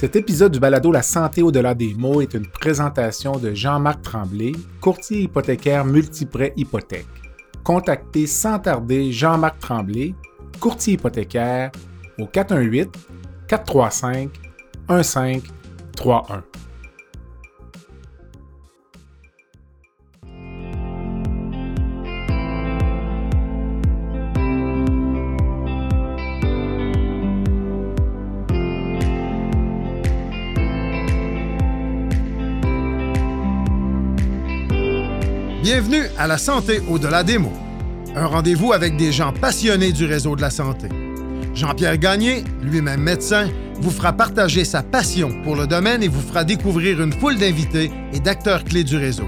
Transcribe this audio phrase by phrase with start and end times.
[0.00, 4.52] Cet épisode du balado La santé au-delà des mots est une présentation de Jean-Marc Tremblay,
[4.80, 7.04] courtier hypothécaire multiprêt hypothèque.
[7.62, 10.14] Contactez sans tarder Jean-Marc Tremblay,
[10.58, 11.70] courtier hypothécaire,
[12.18, 12.88] au 418
[13.46, 14.30] 435
[14.88, 16.44] 1531.
[36.20, 37.56] À La Santé au-delà des mots.
[38.14, 40.86] Un rendez-vous avec des gens passionnés du réseau de la santé.
[41.54, 43.48] Jean-Pierre Gagné, lui-même médecin,
[43.80, 47.90] vous fera partager sa passion pour le domaine et vous fera découvrir une foule d'invités
[48.12, 49.24] et d'acteurs clés du réseau.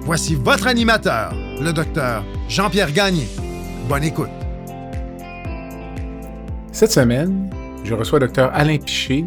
[0.00, 3.28] Voici votre animateur, le docteur Jean-Pierre Gagné.
[3.88, 4.28] Bonne écoute.
[6.72, 7.48] Cette semaine,
[7.84, 9.24] je reçois docteur Alain Piché,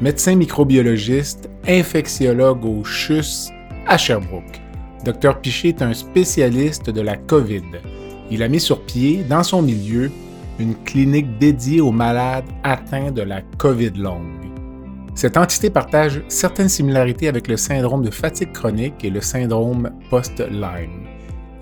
[0.00, 3.50] médecin microbiologiste, infectiologue au CHUS
[3.86, 4.63] à Sherbrooke.
[5.04, 7.62] Dr Piché est un spécialiste de la COVID.
[8.30, 10.10] Il a mis sur pied, dans son milieu,
[10.58, 14.48] une clinique dédiée aux malades atteints de la COVID longue.
[15.14, 21.06] Cette entité partage certaines similarités avec le syndrome de fatigue chronique et le syndrome post-Lyme.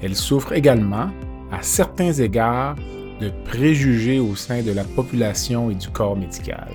[0.01, 1.11] Elle souffre également,
[1.51, 2.77] à certains égards,
[3.21, 6.71] de préjugés au sein de la population et du corps médical.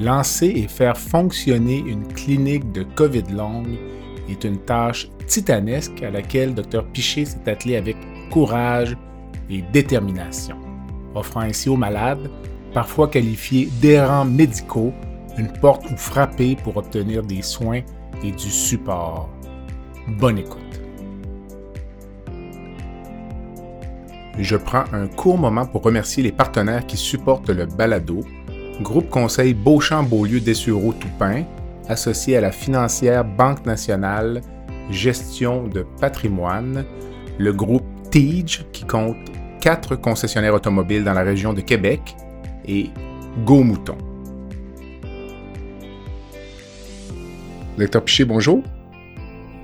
[0.00, 3.78] Lancer et faire fonctionner une clinique de COVID longue
[4.28, 7.96] est une tâche titanesque à laquelle Dr Piché s'est attelé avec
[8.30, 8.96] courage
[9.50, 10.56] et détermination,
[11.14, 12.30] offrant ainsi aux malades,
[12.72, 14.92] parfois qualifiés d'errants médicaux,
[15.38, 17.80] une porte où frapper pour obtenir des soins
[18.22, 19.28] et du support.
[20.08, 20.58] Bonne écoute.
[24.38, 28.24] Je prends un court moment pour remercier les partenaires qui supportent le balado,
[28.80, 31.44] Groupe Conseil Beauchamp-Beaulieu Dessureau Toupin,
[31.88, 34.40] associé à la financière Banque nationale
[34.90, 36.84] Gestion de patrimoine,
[37.38, 39.16] le groupe TIGE qui compte
[39.60, 42.16] quatre concessionnaires automobiles dans la région de Québec
[42.66, 42.90] et
[43.44, 43.96] Go Mouton.
[47.78, 48.62] Docteur Piché, bonjour.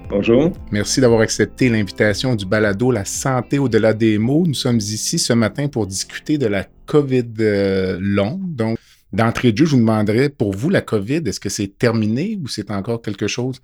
[0.09, 0.53] Bonjour.
[0.73, 4.45] Merci d'avoir accepté l'invitation du balado La santé au-delà des mots.
[4.47, 8.41] Nous sommes ici ce matin pour discuter de la COVID euh, longue.
[8.55, 8.78] Donc,
[9.13, 12.49] d'entrée de jeu, je vous demanderais, pour vous, la COVID, est-ce que c'est terminé ou
[12.49, 13.61] c'est encore quelque chose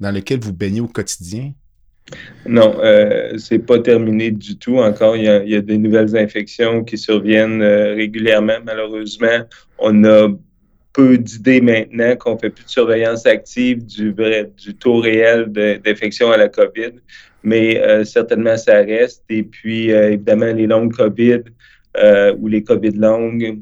[0.00, 1.52] dans lequel vous baignez au quotidien?
[2.46, 4.78] Non, euh, c'est pas terminé du tout.
[4.78, 8.58] Encore, il y, a, des nouvelles infections qui surviennent euh, régulièrement.
[8.64, 9.40] Malheureusement,
[9.78, 10.28] on a
[10.92, 15.46] peu d'idées maintenant qu'on fait plus de surveillance active du, vrai, du taux réel
[15.84, 16.92] d'infection à la COVID,
[17.42, 19.24] mais euh, certainement ça reste.
[19.28, 21.40] Et puis, euh, évidemment, les longues COVID
[22.38, 23.58] ou les COVID longues,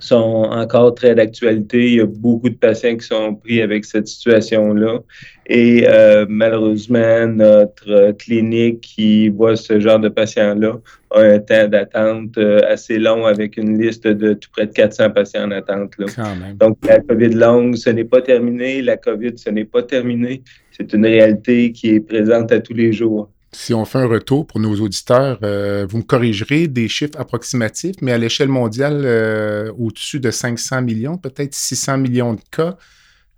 [0.00, 1.86] sont encore très d'actualité.
[1.86, 5.00] Il y a beaucoup de patients qui sont pris avec cette situation-là.
[5.46, 10.78] Et euh, malheureusement, notre clinique qui voit ce genre de patients-là
[11.10, 15.10] a un temps d'attente euh, assez long avec une liste de tout près de 400
[15.10, 15.94] patients en attente.
[15.98, 16.06] Là.
[16.54, 18.82] Donc, la COVID longue, ce n'est pas terminé.
[18.82, 20.42] La COVID, ce n'est pas terminé.
[20.70, 24.46] C'est une réalité qui est présente à tous les jours si on fait un retour
[24.46, 29.72] pour nos auditeurs, euh, vous me corrigerez des chiffres approximatifs, mais à l'échelle mondiale, euh,
[29.78, 32.76] au-dessus de 500 millions, peut-être 600 millions de cas.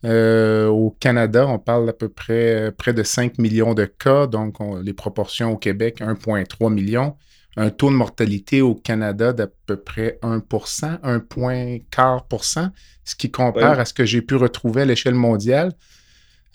[0.05, 4.57] Euh, au Canada, on parle à peu près près de 5 millions de cas, donc
[4.83, 7.17] les proportions au Québec, 1,3 million.
[7.57, 12.71] Un taux de mortalité au Canada d'à peu près 1% 1,4%
[13.05, 15.73] ce qui compare à ce que j'ai pu retrouver à l'échelle mondiale.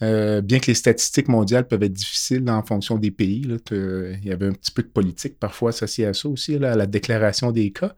[0.01, 4.31] Euh, bien que les statistiques mondiales peuvent être difficiles en fonction des pays, il y
[4.31, 7.72] avait un petit peu de politique parfois associée à ça aussi, à la déclaration des
[7.72, 7.95] cas.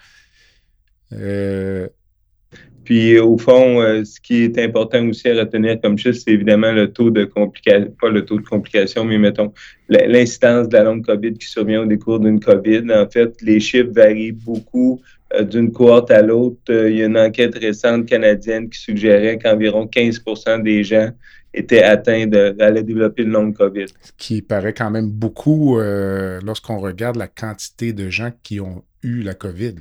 [1.13, 1.87] Euh,
[2.83, 6.71] Puis au fond, euh, ce qui est important aussi à retenir comme chiffre, c'est évidemment
[6.71, 9.51] le taux de complication, pas le taux de complication, mais mettons
[9.89, 12.91] l'incidence de la longue COVID qui survient au décours d'une COVID.
[12.91, 15.01] En fait, les chiffres varient beaucoup
[15.41, 16.61] d'une cohorte à l'autre.
[16.69, 21.09] il y a une enquête récente canadienne qui suggérait qu'environ 15% des gens
[21.57, 23.85] était atteint d'aller développer le long COVID.
[24.01, 28.83] Ce qui paraît quand même beaucoup euh, lorsqu'on regarde la quantité de gens qui ont
[29.03, 29.75] eu la COVID.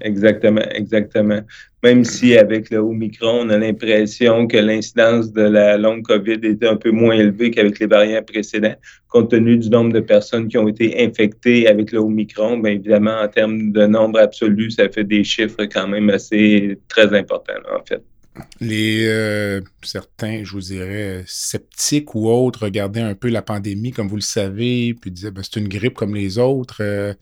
[0.00, 1.40] Exactement, exactement.
[1.82, 6.68] Même si avec le Omicron, on a l'impression que l'incidence de la longue COVID était
[6.68, 8.76] un peu moins élevée qu'avec les variants précédents,
[9.08, 13.20] compte tenu du nombre de personnes qui ont été infectées avec le Omicron, bien évidemment,
[13.20, 17.84] en termes de nombre absolu, ça fait des chiffres quand même assez très importants, en
[17.84, 18.02] fait
[18.60, 24.08] les euh, certains, je vous dirais, sceptiques ou autres regardaient un peu la pandémie, comme
[24.08, 26.78] vous le savez, puis disaient ben, c'est une grippe comme les autres.
[26.80, 27.14] Euh,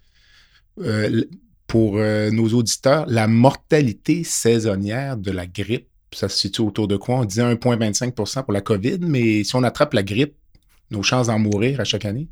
[0.81, 1.23] euh,
[1.67, 7.17] pour nos auditeurs, la mortalité saisonnière de la grippe, ça se situe autour de quoi?
[7.17, 10.33] On disait 1,25% pour la COVID, mais si on attrape la grippe,
[10.91, 12.29] nos chances d'en mourir à chaque année?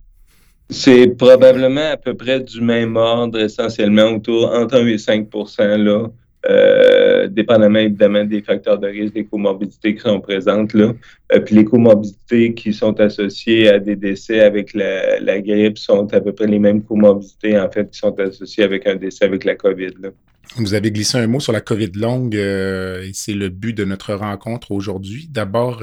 [0.70, 5.28] C'est probablement à peu près du même ordre, essentiellement autour entre 1 et 5
[5.58, 6.08] là,
[6.48, 10.92] euh, dépendamment évidemment des facteurs de risque, des comorbidités qui sont présentes là.
[11.32, 16.20] Euh, puis les comorbidités qui sont associées à des décès avec la, grippe sont à
[16.20, 19.54] peu près les mêmes comorbidités en fait qui sont associées avec un décès avec la
[19.54, 19.94] COVID.
[20.00, 20.10] Là.
[20.56, 23.84] Vous avez glissé un mot sur la COVID longue euh, et c'est le but de
[23.84, 25.28] notre rencontre aujourd'hui.
[25.30, 25.82] D'abord,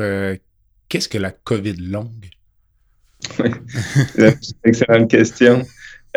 [0.88, 2.30] qu'est-ce que la COVID longue?
[3.39, 3.50] Oui,
[4.15, 5.63] c'est une excellente question.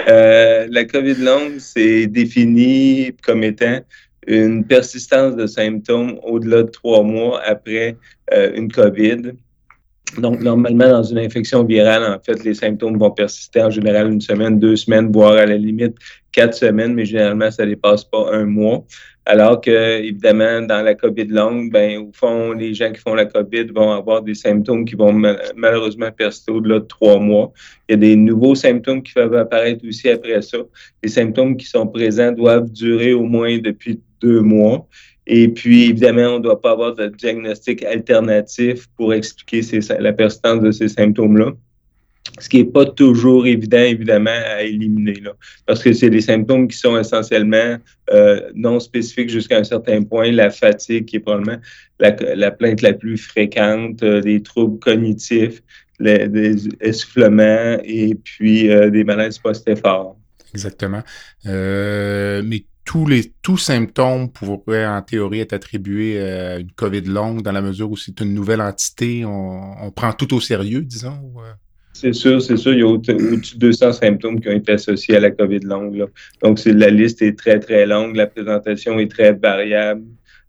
[0.08, 3.80] Euh, la COVID longue, c'est défini comme étant
[4.26, 7.96] une persistance de symptômes au-delà de trois mois après
[8.32, 9.32] euh, une COVID.
[10.18, 14.20] Donc, normalement, dans une infection virale, en fait, les symptômes vont persister en général une
[14.20, 15.96] semaine, deux semaines, voire à la limite
[16.32, 18.84] quatre semaines, mais généralement, ça ne dépasse pas un mois.
[19.28, 23.24] Alors que, évidemment, dans la COVID longue, ben, au fond, les gens qui font la
[23.24, 25.12] COVID vont avoir des symptômes qui vont
[25.56, 27.52] malheureusement persister au-delà de trois mois.
[27.88, 30.58] Il y a des nouveaux symptômes qui peuvent apparaître aussi après ça.
[31.02, 34.86] Les symptômes qui sont présents doivent durer au moins depuis deux mois.
[35.26, 39.60] Et puis, évidemment, on ne doit pas avoir de diagnostic alternatif pour expliquer
[39.98, 41.50] la persistance de ces symptômes-là
[42.38, 45.32] ce qui n'est pas toujours évident, évidemment, à éliminer, là,
[45.66, 47.76] parce que c'est des symptômes qui sont essentiellement
[48.12, 50.30] euh, non spécifiques jusqu'à un certain point.
[50.30, 51.60] La fatigue, qui est probablement
[51.98, 55.62] la, plainte la plus fréquente, euh, des troubles cognitifs,
[56.00, 60.16] des essoufflements et puis euh, des maladies post-effort.
[60.52, 61.02] Exactement.
[61.44, 67.52] mais tous les tous symptômes pourraient en théorie être attribués à une COVID longue dans
[67.52, 69.24] la mesure où c'est une nouvelle entité.
[69.24, 71.18] On, prend tout au sérieux, disons.
[71.98, 72.74] C'est sûr, c'est sûr.
[72.74, 76.06] Il y a au-dessus de 200 symptômes qui ont été associés à la COVID longue.
[76.42, 78.16] Donc, la liste est très, très longue.
[78.16, 80.02] La présentation est très variable.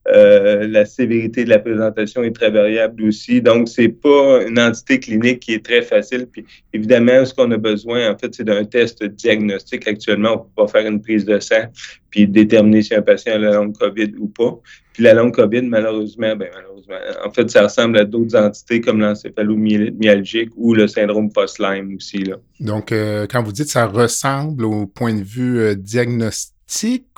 [0.09, 3.41] Euh, la sévérité de la présentation est très variable aussi.
[3.41, 6.27] Donc, c'est pas une entité clinique qui est très facile.
[6.31, 9.87] Puis, évidemment, ce qu'on a besoin, en fait, c'est d'un test diagnostique.
[9.87, 11.65] Actuellement, on peut pas faire une prise de sang
[12.09, 14.57] puis déterminer si un patient a la longue COVID ou pas.
[14.93, 16.95] Puis, la longue COVID, malheureusement, ben, malheureusement,
[17.25, 22.37] en fait, ça ressemble à d'autres entités comme l'encéphalomyalgique ou le syndrome post-Lyme aussi, là.
[22.61, 26.56] Donc, euh, quand vous dites ça ressemble au point de vue euh, diagnostique,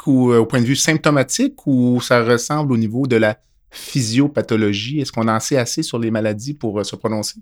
[0.05, 3.37] ou euh, au point de vue symptomatique ou ça ressemble au niveau de la
[3.71, 5.01] physiopathologie?
[5.01, 7.39] Est-ce qu'on en sait assez sur les maladies pour euh, se prononcer?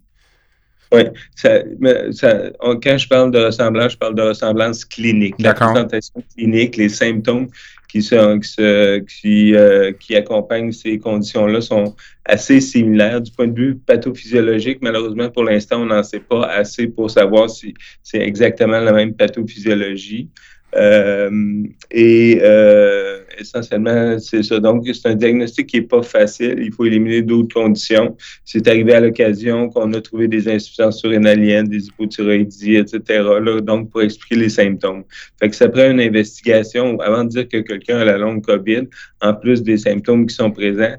[0.92, 1.04] Oui,
[1.44, 5.36] quand je parle de ressemblance, je parle de ressemblance clinique.
[5.40, 7.48] La présentation clinique, les symptômes
[7.90, 13.22] qui, sont, qui, euh, qui, accompagnent ces conditions-là sont assez similaires.
[13.22, 17.50] Du point de vue pathophysiologique, malheureusement, pour l'instant, on n'en sait pas assez pour savoir
[17.50, 20.30] si c'est exactement la même pathophysiologie.
[20.78, 24.60] Euh, et euh, essentiellement, c'est ça.
[24.60, 26.56] Donc, c'est un diagnostic qui n'est pas facile.
[26.60, 28.16] Il faut éliminer d'autres conditions.
[28.46, 33.24] C'est arrivé à l'occasion qu'on a trouvé des insuffisances surrénaliennes, des hypothyroïdies, etc.
[33.64, 35.04] Donc, pour expliquer les symptômes.
[35.40, 38.84] Fait que ça prend une investigation avant de dire que quelqu'un a la longue COVID,
[39.22, 40.96] en plus des symptômes qui sont présents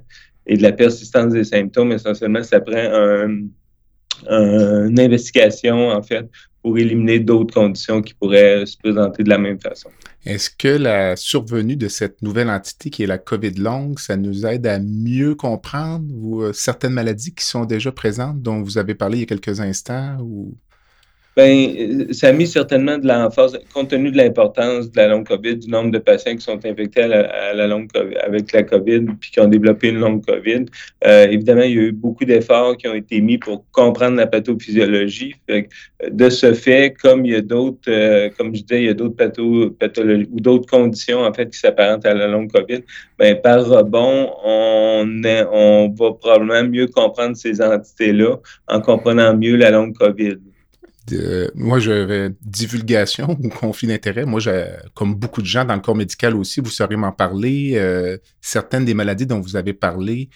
[0.49, 3.43] et de la persistance des symptômes, essentiellement, ça prend un,
[4.27, 6.29] une investigation, en fait,
[6.63, 9.91] pour éliminer d'autres conditions qui pourraient se présenter de la même façon.
[10.27, 14.45] Est-ce que la survenue de cette nouvelle entité qui est la COVID longue, ça nous
[14.45, 16.05] aide à mieux comprendre
[16.43, 19.61] euh, certaines maladies qui sont déjà présentes, dont vous avez parlé il y a quelques
[19.61, 20.19] instants?
[20.21, 20.55] Ou...
[21.39, 25.55] Bien, ça a mis certainement de l'emphase, compte tenu de l'importance de la longue COVID,
[25.59, 27.89] du nombre de patients qui sont infectés à la, longue
[28.27, 30.65] avec la COVID puis qui ont développé une longue COVID.
[31.07, 34.27] Euh, évidemment, il y a eu beaucoup d'efforts qui ont été mis pour comprendre la
[34.27, 35.37] pathophysiologie.
[36.11, 38.95] de ce fait, comme il y a d'autres, euh, comme je disais, il y a
[38.95, 39.15] d'autres
[39.79, 42.81] pathologies ou d'autres conditions en fait qui s'apparentent à la longue COVID,
[43.17, 49.71] bien, par rebond, on, on va probablement mieux comprendre ces entités-là en comprenant mieux la
[49.71, 50.39] longue COVID
[51.55, 54.25] moi, j'avais divulgation ou conflit d'intérêt.
[54.25, 54.41] Moi,
[54.95, 57.73] comme beaucoup de gens dans le corps médical aussi, vous saurez m'en parler.
[57.75, 60.29] Euh, certaines des maladies dont vous avez parlé,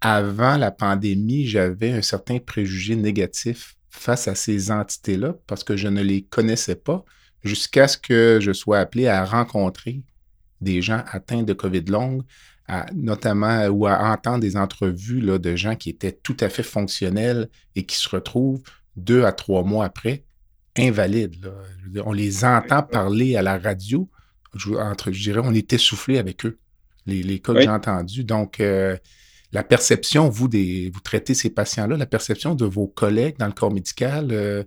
[0.00, 5.88] avant la pandémie, j'avais un certain préjugé négatif face à ces entités-là parce que je
[5.88, 7.04] ne les connaissais pas
[7.42, 10.02] jusqu'à ce que je sois appelé à rencontrer
[10.60, 12.22] des gens atteints de COVID longue,
[12.94, 17.84] notamment ou à entendre des entrevues de gens qui étaient tout à fait fonctionnels et
[17.84, 18.62] qui se retrouvent
[18.98, 20.24] deux à trois mois après,
[20.76, 21.50] invalides.
[22.04, 24.08] on les entend parler à la radio.
[24.54, 26.58] Je, entre, je dirais, on est essoufflé avec eux,
[27.06, 28.24] les, cas que j'ai entendus.
[28.24, 28.96] Donc, euh,
[29.52, 33.52] la perception, vous, des, vous traitez ces patients-là, la perception de vos collègues dans le
[33.52, 34.62] corps médical, euh,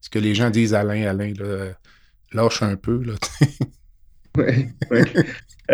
[0.00, 1.32] ce que les gens disent, Alain, Alain,
[2.32, 3.02] lâche un peu.
[3.02, 3.14] Là,
[4.36, 5.00] Oui, oui.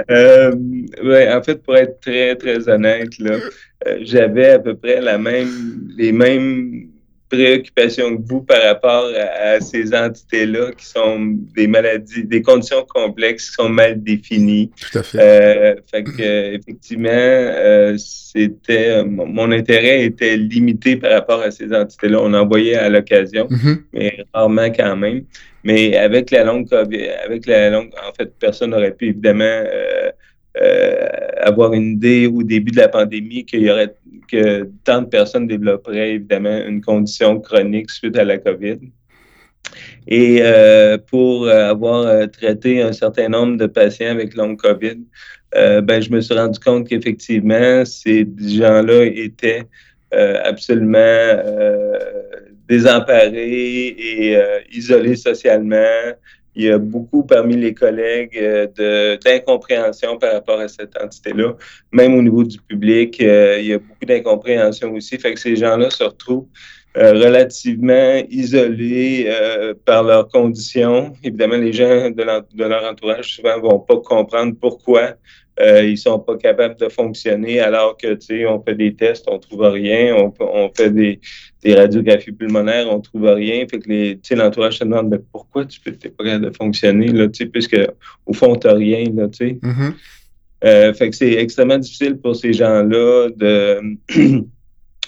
[0.09, 0.53] Euh,
[1.37, 3.39] en fait, pour être très, très honnête, là,
[4.03, 6.92] j'avais à peu près la même, les mêmes
[7.33, 13.49] préoccupations que vous par rapport à, ces entités-là qui sont des maladies, des conditions complexes
[13.49, 14.71] qui sont mal définies.
[14.79, 15.19] Tout à fait.
[15.21, 22.19] Euh, fait que, effectivement, euh, c'était mon intérêt était limité par rapport à ces entités-là.
[22.21, 23.77] On en voyait à l'occasion, mm-hmm.
[23.95, 25.25] mais rarement quand même.
[25.65, 30.11] Mais avec la longue COVID, avec la longue, en fait, personne n'aurait pu évidemment euh,
[30.61, 31.09] euh,
[31.41, 33.95] avoir une idée au début de la pandémie qu'il y aurait
[34.29, 38.79] que tant de personnes développeraient évidemment une condition chronique suite à la COVID.
[40.07, 44.99] Et euh, pour avoir traité un certain nombre de patients avec long COVID,
[45.55, 49.65] ben, je me suis rendu compte qu'effectivement, ces gens-là étaient
[50.11, 51.37] absolument
[52.73, 56.15] désemparés et euh, isolés socialement.
[56.55, 61.55] Il y a beaucoup parmi les collègues euh, d'incompréhension par rapport à cette entité-là.
[61.93, 65.19] Même au niveau du public, euh, il y a beaucoup d'incompréhension aussi.
[65.19, 66.47] Fait que ces gens-là se retrouvent
[66.95, 69.27] relativement isolés
[69.87, 71.15] par leurs conditions.
[71.25, 72.23] Évidemment, les gens de,
[72.55, 75.15] de leur entourage souvent vont pas comprendre pourquoi
[75.61, 79.27] euh, ils sont pas capables de fonctionner alors que, tu sais, on fait des tests,
[79.29, 81.21] on trouve rien, on, on fait des,
[81.63, 83.67] des, radiographies pulmonaires, on trouve rien.
[83.71, 86.57] Fait que les, tu sais, l'entourage se demande, mais pourquoi tu peux pas capable de
[86.57, 87.79] fonctionner, là, tu sais, puisque
[88.25, 89.59] au fond, tu rien, là, tu sais.
[89.63, 89.93] Mm-hmm.
[90.65, 93.81] euh, fait que c'est extrêmement difficile pour ces gens-là de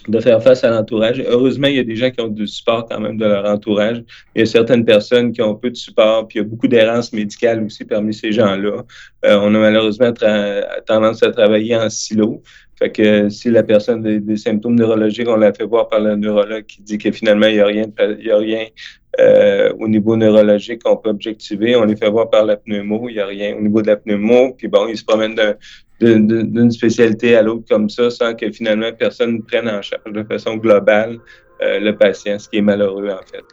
[0.09, 1.23] de faire face à l'entourage.
[1.27, 4.03] Heureusement, il y a des gens qui ont du support quand même de leur entourage.
[4.35, 6.69] Il y a certaines personnes qui ont peu de support, puis il y a beaucoup
[6.69, 8.85] d'errance médicale aussi parmi ces gens-là.
[9.25, 10.13] Euh, on a malheureusement
[10.87, 12.43] tendance à travailler en silo.
[12.79, 16.17] Fait que si la personne a des, symptômes neurologiques, on l'a fait voir par le
[16.17, 17.87] neurologue qui dit que finalement, il n'y a rien,
[18.19, 18.67] y a rien
[19.21, 21.77] euh, au niveau neurologique qu'on peut objectiver.
[21.77, 23.97] On les fait voir par la pneumo, il n'y a rien au niveau de la
[23.97, 24.55] pneumo.
[24.59, 25.39] Puis bon, ils se promènent
[26.05, 30.23] d'une spécialité à l'autre comme ça sans que finalement personne ne prenne en charge de
[30.25, 31.19] façon globale
[31.63, 33.45] euh, le patient, ce qui est malheureux en fait.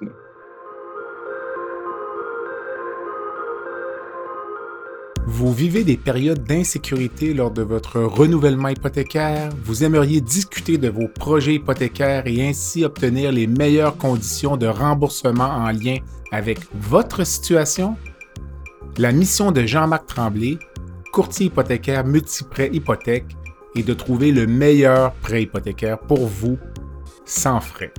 [5.28, 11.08] Vous vivez des périodes d'insécurité lors de votre renouvellement hypothécaire, vous aimeriez discuter de vos
[11.08, 15.98] projets hypothécaires et ainsi obtenir les meilleures conditions de remboursement en lien
[16.32, 17.96] avec votre situation?
[18.98, 20.58] La mission de Jean-Marc Tremblay
[21.12, 23.36] courtier hypothécaire multiprêt hypothèque
[23.76, 26.58] et de trouver le meilleur prêt hypothécaire pour vous
[27.26, 27.94] sans frais.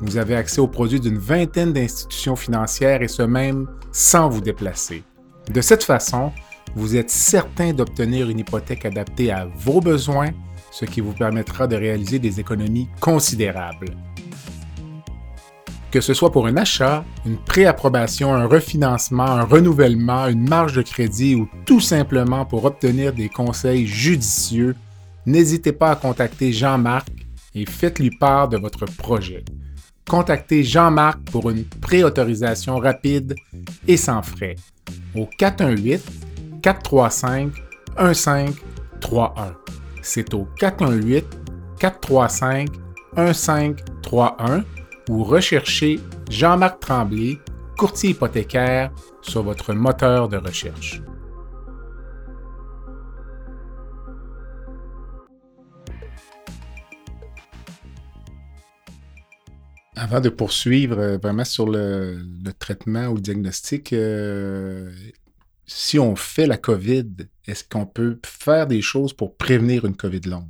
[0.00, 5.02] Vous avez accès aux produits d'une vingtaine d'institutions financières et ce même sans vous déplacer.
[5.50, 6.32] De cette façon,
[6.74, 10.30] vous êtes certain d'obtenir une hypothèque adaptée à vos besoins,
[10.70, 13.94] ce qui vous permettra de réaliser des économies considérables.
[15.92, 20.80] Que ce soit pour un achat, une préapprobation, un refinancement, un renouvellement, une marge de
[20.80, 24.74] crédit ou tout simplement pour obtenir des conseils judicieux,
[25.26, 27.08] n'hésitez pas à contacter Jean-Marc
[27.54, 29.44] et faites-lui part de votre projet.
[30.08, 33.34] Contactez Jean-Marc pour une préautorisation rapide
[33.86, 34.56] et sans frais
[35.14, 36.00] au 418
[36.62, 37.52] 435
[37.98, 39.54] 1531.
[40.00, 41.26] C'est au 418
[41.78, 42.70] 435
[43.14, 44.64] 1531
[45.08, 47.38] ou recherchez Jean-Marc Tremblay,
[47.76, 48.92] courtier hypothécaire,
[49.22, 51.02] sur votre moteur de recherche.
[59.94, 62.18] Avant de poursuivre euh, vraiment sur le,
[62.58, 64.90] traitement ou le diagnostic, euh,
[65.66, 67.08] si on fait la COVID,
[67.46, 70.48] est-ce qu'on peut faire des choses pour prévenir une COVID longue?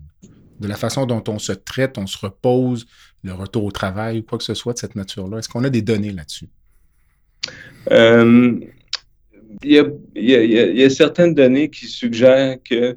[0.59, 2.87] De la façon dont on se traite, on se repose,
[3.23, 5.39] le retour au travail ou quoi que ce soit de cette nature-là?
[5.39, 6.49] Est-ce qu'on a des données là-dessus?
[9.63, 9.83] il,
[10.15, 12.97] y a, certaines données qui suggèrent que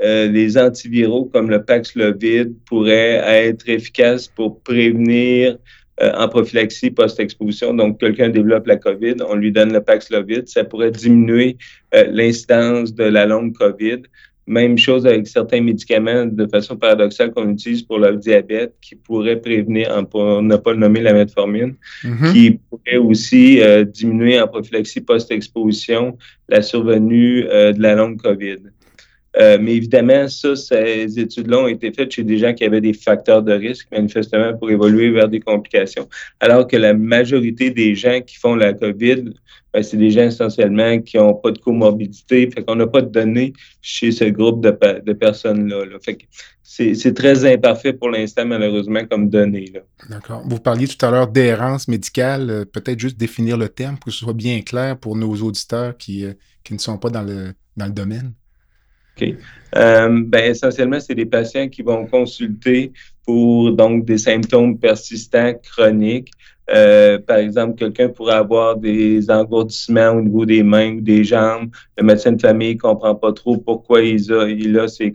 [0.00, 5.58] euh, les antiviraux comme le Paxlovid pourraient être efficaces pour prévenir
[6.00, 7.74] euh, en prophylaxie post-exposition.
[7.74, 11.58] Donc, quelqu'un développe la COVID, on lui donne le Paxlovid, ça pourrait diminuer
[11.94, 14.02] euh, l'incidence de la longue COVID.
[14.46, 19.40] Même chose avec certains médicaments de façon paradoxale qu'on utilise pour le diabète qui pourrait
[19.40, 22.32] prévenir, pour ne pas le nommer la metformine, mm-hmm.
[22.32, 26.18] qui pourrait aussi euh, diminuer en prophylaxie post-exposition
[26.48, 28.58] la survenue euh, de la longue COVID.
[29.38, 32.92] Euh, mais évidemment, ça, ces études-là ont été faites chez des gens qui avaient des
[32.92, 36.08] facteurs de risque, manifestement, pour évoluer vers des complications.
[36.40, 39.32] Alors que la majorité des gens qui font la COVID,
[39.72, 42.50] ben, c'est des gens essentiellement qui n'ont pas de comorbidité.
[42.50, 45.86] Fait qu'on n'a pas de données chez ce groupe de, personnes-là.
[45.86, 45.96] Là.
[46.04, 46.24] Fait que
[46.62, 49.72] c'est très imparfait pour l'instant, malheureusement, comme données.
[50.10, 50.42] D'accord.
[50.46, 52.50] Vous parliez tout à l'heure d'errance médicale.
[52.50, 55.96] Euh, peut-être juste définir le terme pour que ce soit bien clair pour nos auditeurs
[55.96, 56.32] qui, euh,
[56.70, 58.32] ne sont pas dans le domaine.
[59.16, 59.34] OK?
[59.74, 62.92] Euh, ben, essentiellement, c'est des patients qui vont consulter
[63.24, 66.30] pour donc des symptômes persistants chroniques.
[66.70, 71.70] Euh, par exemple, quelqu'un pourrait avoir des engourdissements au niveau des mains ou des jambes.
[71.98, 75.12] Le médecin de famille ne comprend pas trop pourquoi il a, il a ces,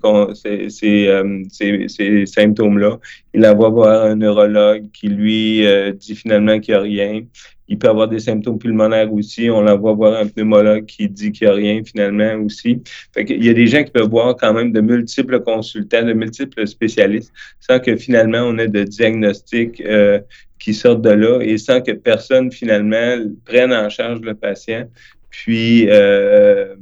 [0.70, 3.00] ces, euh, ces, ces symptômes-là.
[3.34, 7.22] Il envoie voir un neurologue qui lui euh, dit finalement qu'il n'y a rien.
[7.70, 9.50] Il peut avoir des symptômes pulmonaires aussi.
[9.50, 12.82] On l'envoie voir un pneumologue qui dit qu'il n'y a rien finalement aussi.
[13.14, 16.14] Fait il y a des gens qui peuvent voir quand même de multiples consultants, de
[16.14, 20.20] multiples spécialistes, sans que finalement on ait de diagnostic euh,
[20.60, 24.86] qui sortent de là et sans que personne finalement prenne en charge le patient,
[25.30, 26.76] puis euh,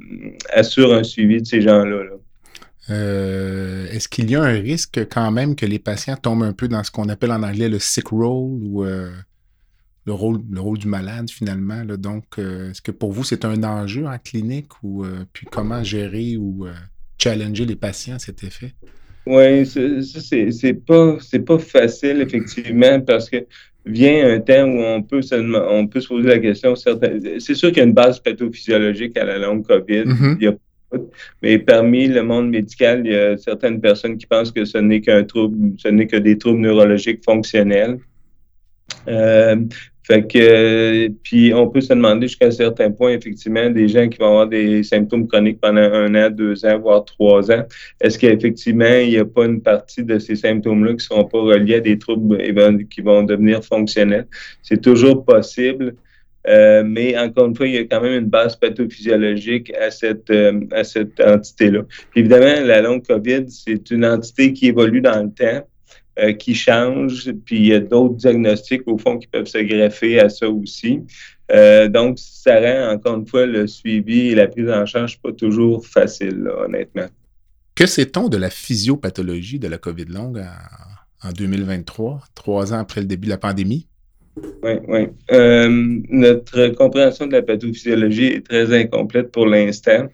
[0.54, 2.04] assure un suivi de ces gens-là.
[2.92, 6.68] Euh, est-ce qu'il y a un risque quand même que les patients tombent un peu
[6.68, 8.86] dans ce qu'on appelle en anglais le sick role ou
[10.06, 11.84] le rôle, le rôle du malade finalement.
[11.98, 15.84] Donc, euh, est-ce que pour vous, c'est un enjeu en clinique ou euh, puis comment
[15.84, 16.74] gérer ou euh,
[17.18, 18.74] challenger les patients à cet effet?
[19.26, 23.38] Oui, c'est pas, pas facile, effectivement, parce que
[23.84, 26.76] vient un temps où on peut, se, on peut se poser la question.
[26.76, 30.04] C'est sûr qu'il y a une base pathophysiologique à la longue COVID.
[30.04, 30.58] Mm-hmm.
[31.42, 35.02] mais parmi le monde médical, il y a certaines personnes qui pensent que ce n'est
[35.02, 37.98] qu'un trouble, ce n'est que des troubles neurologiques fonctionnels.
[39.08, 39.56] Euh,
[40.08, 44.20] fait que, puis on peut se demander jusqu'à un certain point, effectivement, des gens qui
[44.20, 47.64] vont avoir des symptômes chroniques pendant un an, deux ans, voire trois ans,
[48.00, 51.40] est-ce qu'effectivement, il n'y a pas une partie de ces symptômes-là qui ne seront pas
[51.40, 52.38] reliés à des troubles
[52.88, 54.28] qui vont devenir fonctionnels?
[54.62, 55.96] C'est toujours possible.
[56.48, 60.30] Euh, mais encore une fois, il y a quand même une base pathophysiologique à cette,
[60.30, 61.82] euh, à cette entité-là.
[62.16, 65.68] Évidemment, la longue COVID, c'est une entité qui évolue dans le temps.
[66.18, 70.18] Euh, qui changent, puis il y a d'autres diagnostics, au fond, qui peuvent se greffer
[70.22, 71.02] à ça aussi.
[71.52, 75.34] Euh, donc, ça rend, encore une fois, le suivi et la prise en charge pas
[75.34, 77.08] toujours facile, honnêtement.
[77.76, 80.42] Que sait-on de la physiopathologie de la COVID longue
[81.22, 83.86] en, 2023, trois ans après le début de la pandémie?
[84.64, 85.08] Oui, oui.
[85.34, 85.68] Euh,
[86.08, 90.08] notre compréhension de la pathophysiologie est très incomplète pour l'instant.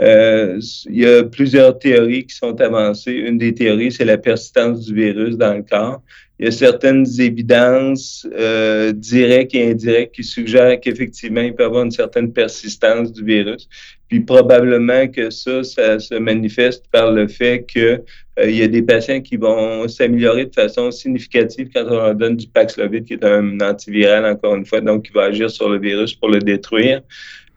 [0.00, 3.12] Euh, il y a plusieurs théories qui sont avancées.
[3.12, 6.02] Une des théories, c'est la persistance du virus dans le corps.
[6.40, 11.66] Il y a certaines évidences euh, directes et indirectes qui suggèrent qu'effectivement, il peut y
[11.66, 13.68] avoir une certaine persistance du virus.
[14.08, 18.02] Puis probablement que ça, ça se manifeste par le fait que
[18.38, 22.36] euh, y a des patients qui vont s'améliorer de façon significative quand on leur donne
[22.36, 25.80] du Paxlovid, qui est un antiviral, encore une fois, donc qui va agir sur le
[25.80, 27.02] virus pour le détruire.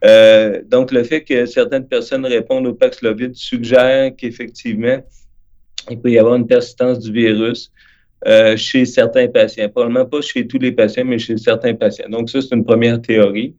[0.04, 4.98] Euh, donc, le fait que certaines personnes répondent au Paxlovid suggère qu'effectivement,
[5.90, 7.72] il peut y avoir une persistance du virus
[8.28, 9.70] euh, chez certains patients.
[9.70, 12.10] Probablement pas chez tous les patients, mais chez certains patients.
[12.10, 13.56] Donc, ça, c'est une première théorie.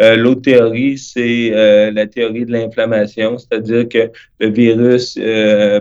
[0.00, 1.50] Euh, L'autre théorie, c'est
[1.90, 5.18] la théorie de l'inflammation, c'est-à-dire que le virus,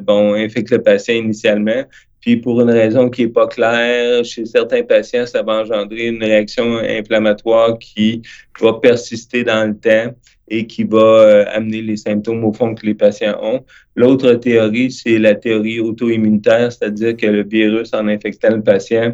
[0.04, 1.84] bon, infecte le patient initialement,
[2.25, 6.23] puis pour une raison qui n'est pas claire, chez certains patients, ça va engendrer une
[6.23, 8.23] réaction inflammatoire qui
[8.59, 10.11] va persister dans le temps
[10.47, 13.63] et qui va euh, amener les symptômes au fond que les patients ont.
[13.95, 19.13] L'autre théorie, c'est la théorie auto-immunitaire, c'est-à-dire que le virus, en infectant le patient,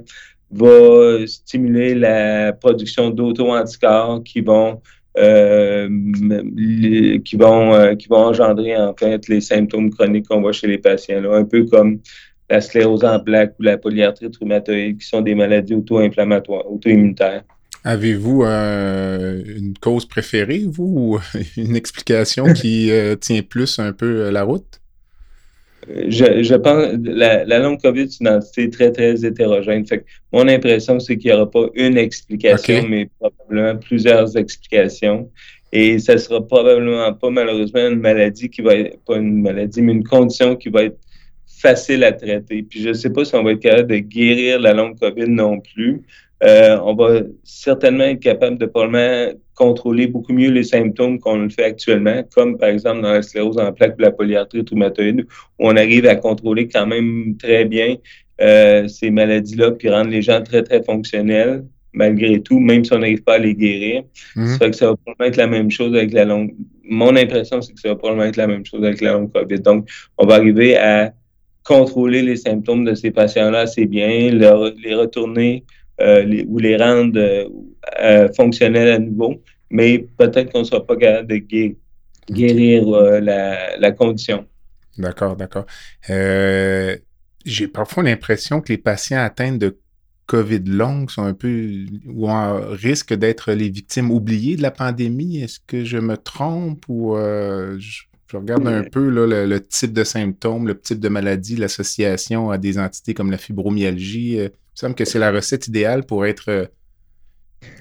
[0.49, 4.81] va stimuler la production d'auto-anticorps qui vont
[5.17, 5.89] euh,
[7.25, 10.77] qui vont euh, qui vont engendrer en fait les symptômes chroniques qu'on voit chez les
[10.77, 11.99] patients là, un peu comme
[12.51, 17.43] la sclérose en plaques ou la polyarthrite rhumatoïde, qui sont des maladies auto-inflammatoires, auto-immunitaires.
[17.83, 21.19] Avez-vous euh, une cause préférée, vous, ou
[21.57, 24.81] une explication qui euh, tient plus un peu euh, la route?
[25.87, 29.87] Je, pense la, la longue COVID, c'est une entité très, très hétérogène.
[29.87, 35.31] Fait mon impression, c'est qu'il n'y aura pas une explication, mais probablement plusieurs explications.
[35.71, 39.81] Et ça ne sera probablement pas, malheureusement, une maladie qui va être, pas une maladie,
[39.81, 40.99] mais une condition qui va être
[41.61, 42.63] facile à traiter.
[42.63, 45.29] Puis je ne sais pas si on va être capable de guérir la longue COVID
[45.29, 46.01] non plus.
[46.43, 51.49] Euh, on va certainement être capable de probablement contrôler beaucoup mieux les symptômes qu'on le
[51.49, 55.27] fait actuellement, comme par exemple dans la sclérose en plaques ou la polyarthrite rhumatoïde,
[55.59, 57.95] où on arrive à contrôler quand même très bien
[58.41, 62.99] euh, ces maladies-là, puis rendre les gens très, très fonctionnels malgré tout, même si on
[62.99, 64.03] n'arrive pas à les guérir.
[64.35, 64.47] Mhm.
[64.47, 67.61] Ça fait que ça va probablement être la même chose avec la longue, mon impression,
[67.61, 69.59] c'est que ça va probablement être la même chose avec la long COVID.
[69.59, 71.13] Donc, on va arriver à
[71.63, 75.63] contrôler les symptômes de ces patients-là assez bien, les retourner
[76.01, 77.19] euh, ou les rendre
[78.01, 81.75] euh, fonctionnels à nouveau, mais peut-être qu'on ne sera pas capable de
[82.31, 82.87] guérir,
[83.21, 84.45] la, condition.
[84.97, 85.65] D'accord, d'accord.
[87.45, 89.77] J'ai parfois l'impression que les patients atteints de
[90.31, 95.41] COVID longue sont un peu ou en risque d'être les victimes oubliées de la pandémie.
[95.41, 97.77] Est-ce que je me trompe ou euh,
[98.31, 102.79] je, regarde un peu le, type de symptômes, le type de maladie, l'association à des
[102.79, 104.39] entités comme la fibromyalgie.
[104.39, 106.65] Euh, il me semble que c'est la recette idéale pour être euh,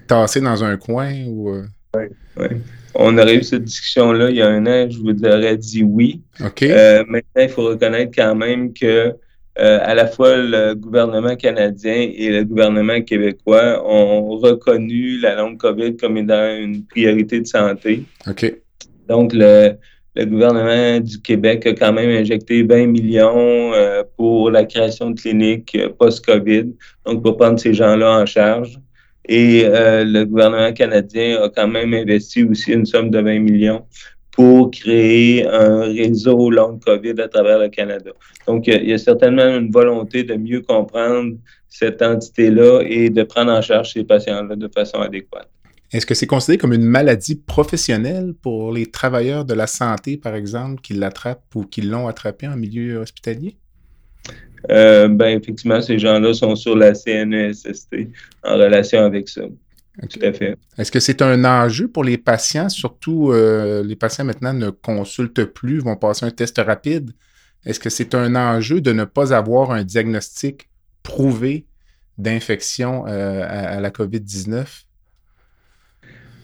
[0.06, 1.52] tassé dans un coin ou.
[1.96, 2.04] Oui,
[2.36, 2.46] oui.
[2.94, 6.22] On aurait eu cette discussion-là il y a un an, je vous aurais dit oui.
[6.40, 9.14] Maintenant, il faut reconnaître quand même que
[9.58, 15.58] euh, à la fois le gouvernement canadien et le gouvernement québécois ont reconnu la longue
[15.58, 18.04] COVID comme étant une priorité de santé.
[18.28, 18.54] OK.
[19.08, 19.76] Donc, le,
[20.24, 25.76] gouvernement du Québec a quand même injecté 20 millions euh, pour la création de cliniques
[25.76, 26.74] euh, post-COVID,
[27.06, 28.78] donc pour prendre ces gens-là en charge.
[29.28, 33.84] Et le gouvernement canadien a quand même investi aussi une somme de 20 millions
[34.32, 38.10] pour créer un réseau long COVID à travers le Canada.
[38.48, 41.34] Donc, il y a certainement une volonté de mieux comprendre
[41.68, 45.48] cette entité-là et de prendre en charge ces patients-là de façon adéquate.
[45.92, 50.34] Est-ce que c'est considéré comme une maladie professionnelle pour les travailleurs de la santé, par
[50.34, 53.56] exemple, qui l'attrapent ou qui l'ont attrapé en milieu hospitalier?
[54.70, 57.94] Euh, ben, effectivement, ces gens-là sont sur la CNESST
[58.44, 59.42] en relation avec ça.
[60.08, 60.56] Tout à fait.
[60.78, 62.68] Est-ce que c'est un enjeu pour les patients?
[62.68, 67.10] Surtout, euh, les patients maintenant ne consultent plus, vont passer un test rapide?
[67.66, 70.70] Est-ce que c'est un enjeu de ne pas avoir un diagnostic
[71.02, 71.66] prouvé
[72.16, 74.64] d'infection euh, à, la COVID-19?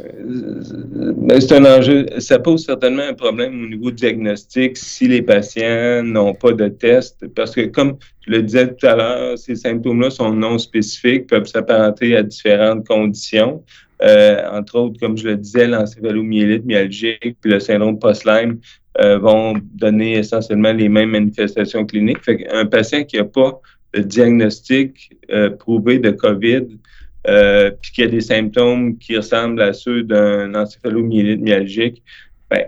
[0.01, 2.07] Euh, c'est un enjeu.
[2.19, 7.27] Ça pose certainement un problème au niveau diagnostic si les patients n'ont pas de test.
[7.35, 11.47] Parce que, comme je le disais tout à l'heure, ces symptômes-là sont non spécifiques, peuvent
[11.47, 13.63] s'apparenter à différentes conditions.
[14.03, 18.59] Euh, entre autres, comme je le disais, l'encéphalomyélite myalgique puis le syndrome post-Lyme
[19.01, 22.23] euh, vont donner essentiellement les mêmes manifestations cliniques.
[22.23, 23.59] Fait un patient qui n'a pas
[23.95, 25.17] de diagnostic
[25.59, 26.67] prouvé de COVID
[27.29, 32.03] euh, puis qu'il y a des symptômes qui ressemblent à ceux d'un encéphalomyélite myalgique,
[32.51, 32.67] ben,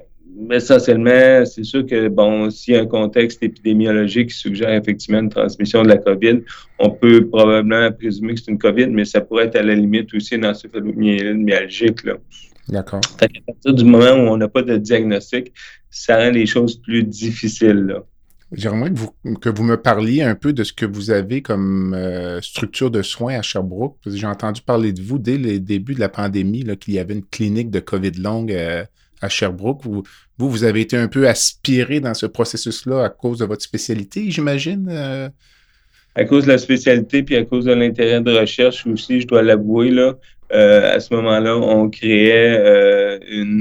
[0.50, 5.28] essentiellement, c'est sûr que, bon, s'il y a un contexte épidémiologique qui suggère effectivement une
[5.28, 6.40] transmission de la COVID,
[6.78, 10.12] on peut probablement présumer que c'est une COVID, mais ça pourrait être à la limite
[10.14, 12.00] aussi une encéphalomyélite myalgique.
[12.68, 13.00] D'accord.
[13.20, 15.52] À partir du moment où on n'a pas de diagnostic,
[15.90, 17.86] ça rend les choses plus difficiles.
[17.86, 18.04] Là.
[18.52, 21.92] J'aimerais que vous, que vous me parliez un peu de ce que vous avez comme
[21.92, 23.98] euh, structure de soins à Sherbrooke.
[24.06, 27.24] J'ai entendu parler de vous dès le début de la pandémie qu'il y avait une
[27.24, 28.84] clinique de COVID longue euh,
[29.20, 29.82] à Sherbrooke.
[29.84, 30.02] Vous,
[30.38, 35.30] vous, avez été un peu aspiré dans ce processus-là à cause de votre spécialité, j'imagine?
[36.18, 36.22] Euh?
[36.22, 39.42] À cause de la spécialité puis à cause de l'intérêt de recherche aussi, je dois
[39.42, 40.14] l'avouer, là,
[40.52, 43.18] euh, à ce moment-là, on créait euh,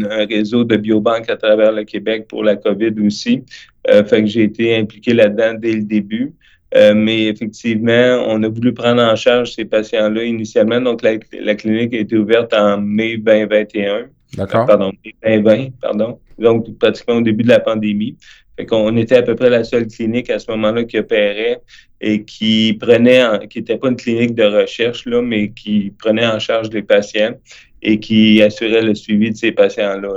[0.10, 3.44] un réseau de biobanques à travers le Québec pour la COVID aussi.
[3.90, 6.34] Euh, fait que j'ai été impliqué là-dedans dès le début.
[6.74, 10.80] mais effectivement, on a voulu prendre en charge ces patients-là initialement.
[10.82, 14.08] Donc, la, clinique a été ouverte en mai 2021.
[14.38, 14.66] D'accord.
[14.66, 16.20] pardon, mai 2020, pardon.
[16.38, 18.16] Donc, pratiquement au début de la pandémie.
[18.58, 21.62] Fait qu'on était à peu près la seule clinique à ce moment-là qui opérait
[22.02, 26.40] et qui prenait, qui n'était pas une clinique de recherche, là, mais qui prenait en
[26.40, 27.36] charge les patients
[27.82, 30.10] et qui assurait le suivi de ces patients-là.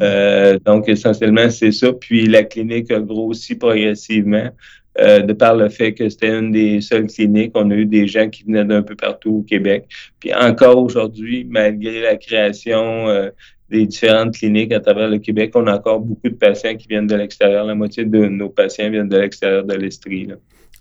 [0.00, 1.92] Euh, donc, essentiellement, c'est ça.
[1.92, 4.50] Puis la clinique a grossi progressivement.
[5.00, 7.52] Euh, de par le fait que c'était une des seules cliniques.
[7.54, 9.84] On a eu des gens qui venaient d'un peu partout au Québec.
[10.18, 13.30] Puis encore aujourd'hui, malgré la création euh,
[13.70, 17.06] des différentes cliniques à travers le Québec, on a encore beaucoup de patients qui viennent
[17.06, 17.64] de l'extérieur.
[17.64, 20.28] La moitié de nos patients viennent de l'extérieur de l'Estrie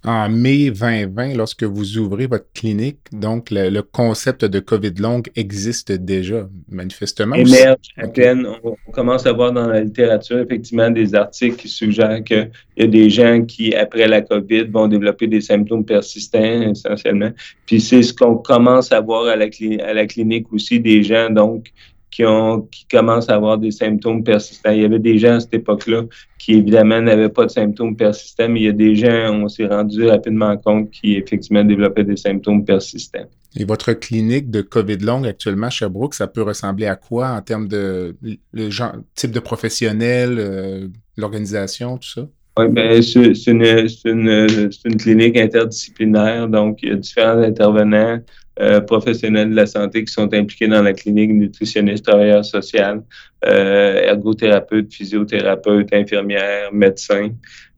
[0.03, 5.91] en mai 2020, lorsque vous ouvrez votre clinique, donc le, concept de COVID longue existe
[5.91, 7.35] déjà, manifestement.
[7.35, 8.47] Émerge à peine.
[8.63, 12.87] On, commence à voir dans la littérature effectivement des articles qui suggèrent qu'il y a
[12.87, 17.31] des gens qui, après la COVID, vont développer des symptômes persistants essentiellement.
[17.65, 19.47] Puis c'est ce qu'on commence à voir à la,
[19.83, 21.71] à la clinique aussi, des gens donc
[22.11, 24.71] qui, ont, qui commencent à avoir des symptômes persistants.
[24.71, 26.03] Il y avait des gens à cette époque-là
[26.39, 29.65] qui, évidemment, n'avaient pas de symptômes persistants, mais il y a des gens, on s'est
[29.65, 33.27] rendu rapidement compte, qui, effectivement, développaient des symptômes persistants.
[33.55, 37.41] Et votre clinique de COVID longue actuellement à Sherbrooke, ça peut ressembler à quoi en
[37.41, 38.15] termes de
[38.53, 42.27] le genre, type de professionnel, euh, l'organisation, tout ça?
[42.57, 48.19] Oui, ben, c'est une, une, une, clinique interdisciplinaire, donc il y a différents intervenants
[48.59, 53.03] euh, professionnels de la santé qui sont impliqués dans la clinique, nutritionnistes, travailleurs sociaux,
[53.45, 57.29] euh, ergothérapeutes, physiothérapeutes, infirmières, médecins.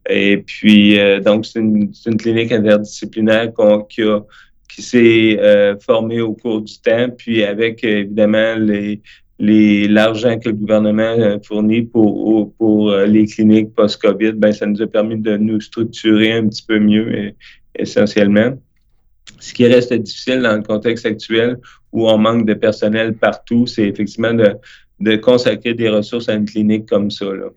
[0.10, 3.52] Et puis, euh, donc, c'est une, une, clinique interdisciplinaire
[3.90, 4.22] qui, a,
[4.68, 10.56] qui s'est euh, formée au cours du temps, puis avec évidemment les, l'argent que le
[10.56, 15.62] gouvernement euh, fournit pour, pour les cliniques post-COVID, ben, ça nous a permis de nous
[15.62, 17.34] structurer un petit peu mieux
[17.76, 18.58] essentiellement.
[19.40, 21.58] Ce qui reste difficile dans le contexte actuel
[21.92, 26.88] où on manque de personnel partout, c'est effectivement de, consacrer des ressources à une clinique
[26.88, 27.26] comme ça.
[27.26, 27.50] Là.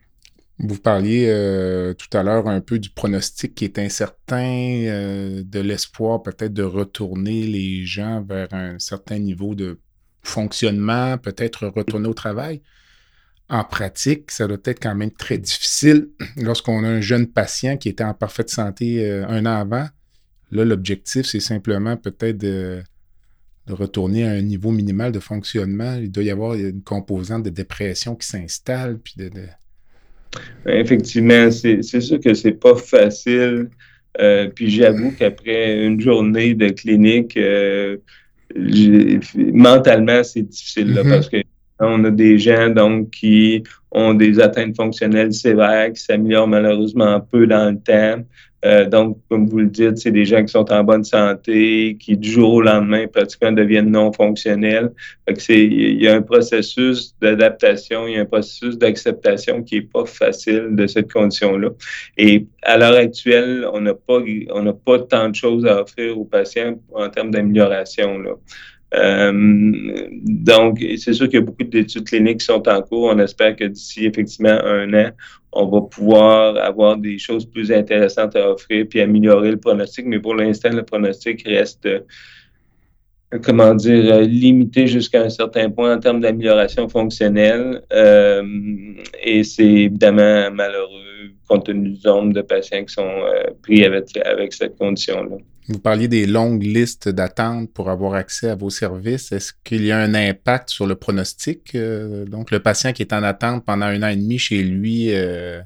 [0.58, 6.22] Vous parliez euh, tout à l'heure un peu du pronostic qui est incertain, de l'espoir
[6.22, 9.78] peut-être de retourner les gens vers un certain niveau de
[10.22, 12.62] fonctionnement, peut-être retourner au travail.
[13.48, 17.88] En pratique, ça doit être quand même très difficile lorsqu'on a un jeune patient qui
[17.88, 19.88] était en parfaite santé euh, un an avant.
[20.52, 22.82] Là, l'objectif, c'est simplement peut-être de,
[23.68, 25.96] retourner à un niveau minimal de fonctionnement.
[26.00, 28.98] Il doit y avoir une composante de dépression qui s'installe.
[28.98, 29.30] Puis de,
[30.66, 33.70] Effectivement, c'est sûr que c'est pas facile.
[34.20, 37.96] Euh, puis j'avoue qu'après une journée de clinique, euh,
[39.36, 41.08] mentalement, c'est difficile là, mm-hmm.
[41.08, 41.38] parce que
[41.80, 47.46] on a des gens donc qui ont des atteintes fonctionnelles sévères, qui s'améliorent malheureusement peu
[47.46, 48.22] dans le temps.
[48.64, 52.16] Euh, donc, comme vous le dites, c'est des gens qui sont en bonne santé, qui
[52.16, 54.92] du jour au lendemain pratiquement deviennent non fonctionnels.
[55.48, 60.04] il y a un processus d'adaptation, il y a un processus d'acceptation qui est pas
[60.04, 61.70] facile de cette condition-là.
[62.16, 64.20] Et à l'heure actuelle, on n'a pas,
[64.50, 68.22] on n'a pas tant de choses à offrir aux patients en termes d'amélioration.
[68.94, 73.10] Euh, donc, c'est sûr qu'il y a beaucoup d'études cliniques qui sont en cours.
[73.14, 75.10] On espère que d'ici effectivement un an,
[75.52, 80.06] on va pouvoir avoir des choses plus intéressantes à offrir puis améliorer le pronostic.
[80.06, 82.00] Mais pour l'instant, le pronostic reste, euh,
[83.42, 87.82] comment dire, limité jusqu'à un certain point en termes d'amélioration fonctionnelle.
[87.92, 88.44] Euh,
[89.22, 91.00] et c'est évidemment malheureux
[91.48, 93.22] compte tenu du nombre de patients qui sont
[93.62, 95.36] pris avec, avec cette condition-là.
[95.68, 99.30] Vous parliez des longues listes d'attente pour avoir accès à vos services.
[99.30, 101.74] Est-ce qu'il y a un impact sur le pronostic?
[101.74, 105.14] Euh, donc, le patient qui est en attente pendant un an et demi chez lui,
[105.14, 105.60] euh,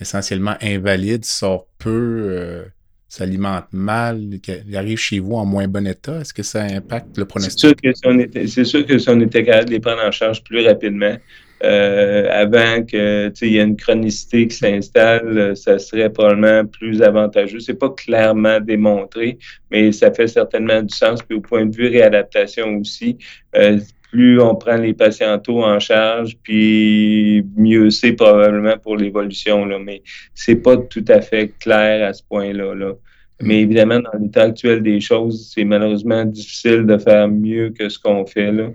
[0.00, 2.64] essentiellement invalide, sort peu, euh,
[3.08, 4.20] s'alimente mal,
[4.66, 6.20] il arrive chez vous en moins bon état?
[6.20, 7.60] Est-ce que ça impacte le pronostic?
[7.60, 10.02] C'est sûr que si on était, sûr que si on était capable de les prendre
[10.02, 11.16] en charge plus rapidement,
[11.64, 17.02] euh, avant que il y ait une chronicité qui s'installe, euh, ça serait probablement plus
[17.02, 17.60] avantageux.
[17.60, 19.38] C'est pas clairement démontré,
[19.70, 21.22] mais ça fait certainement du sens.
[21.22, 23.16] Puis au point de vue réadaptation aussi,
[23.54, 23.78] euh,
[24.10, 29.64] plus on prend les patients tôt en charge, puis mieux c'est probablement pour l'évolution.
[29.64, 29.78] Là.
[29.78, 30.02] Mais
[30.34, 32.74] c'est pas tout à fait clair à ce point-là.
[32.74, 32.94] Là.
[33.40, 37.98] Mais évidemment, dans l'état actuel des choses, c'est malheureusement difficile de faire mieux que ce
[37.98, 38.68] qu'on fait là.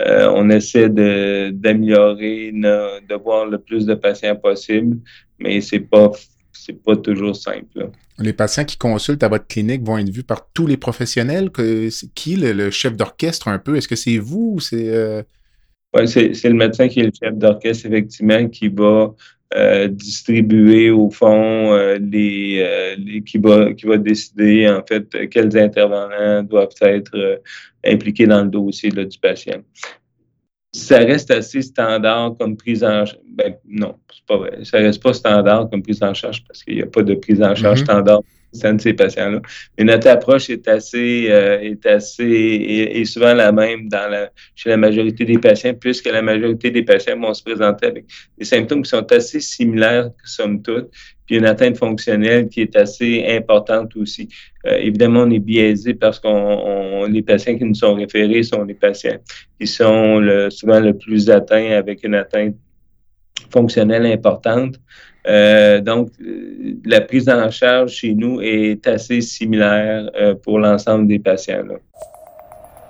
[0.00, 4.98] Euh, on essaie d'améliorer, de, voir le plus de patients possible,
[5.38, 6.12] mais c'est pas
[6.52, 7.90] c'est pas toujours simple.
[8.18, 11.50] Les patients qui consultent à votre clinique vont être vus par tous les professionnels.
[11.50, 13.76] Que, qui le, chef d'orchestre un peu?
[13.76, 14.88] Est-ce que c'est vous ou c'est.
[14.88, 15.22] Euh...
[16.06, 19.14] c'est le médecin qui est le chef d'orchestre, effectivement, qui va
[19.54, 25.56] euh, distribuer au fond euh, les, les, qui va qui va décider en fait quels
[25.56, 27.40] intervenants doivent être
[27.84, 29.62] impliqué dans le dossier du patient.
[30.72, 33.18] Ça reste assez standard comme prise en charge.
[33.30, 34.58] Ben, non, c'est pas vrai.
[34.64, 37.42] Ça reste pas standard comme prise en charge parce qu'il n'y a pas de prise
[37.42, 37.84] en charge mm-hmm.
[37.84, 38.20] standard
[38.52, 39.40] de ces patients-là.
[39.76, 44.70] Mais notre approche est assez, euh, est assez, et souvent la même dans la, chez
[44.70, 48.04] la majorité des patients, puisque la majorité des patients vont se présenter avec
[48.38, 50.90] des symptômes qui sont assez similaires, somme toute,
[51.26, 54.28] puis une atteinte fonctionnelle qui est assez importante aussi.
[54.66, 58.74] Euh, évidemment, on est biaisé parce qu'on les patients qui nous sont référés sont les
[58.74, 59.18] patients
[59.60, 62.56] qui sont le, souvent le plus atteints avec une atteinte
[63.50, 64.80] fonctionnelle importante.
[65.28, 71.06] Euh, donc, euh, la prise en charge chez nous est assez similaire euh, pour l'ensemble
[71.06, 71.64] des patients.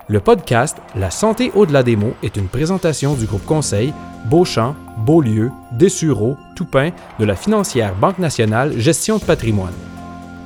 [0.07, 3.93] Le podcast La santé au-delà des mots est une présentation du groupe conseil
[4.25, 4.75] Beauchamp,
[5.05, 9.73] Beaulieu, Dessureau, Toupin de la financière Banque nationale Gestion de patrimoine.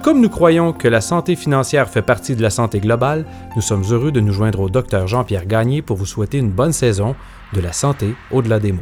[0.03, 3.23] Comme nous croyons que la santé financière fait partie de la santé globale,
[3.55, 6.73] nous sommes heureux de nous joindre au docteur Jean-Pierre Gagné pour vous souhaiter une bonne
[6.73, 7.15] saison
[7.53, 8.81] de la santé au-delà des mots.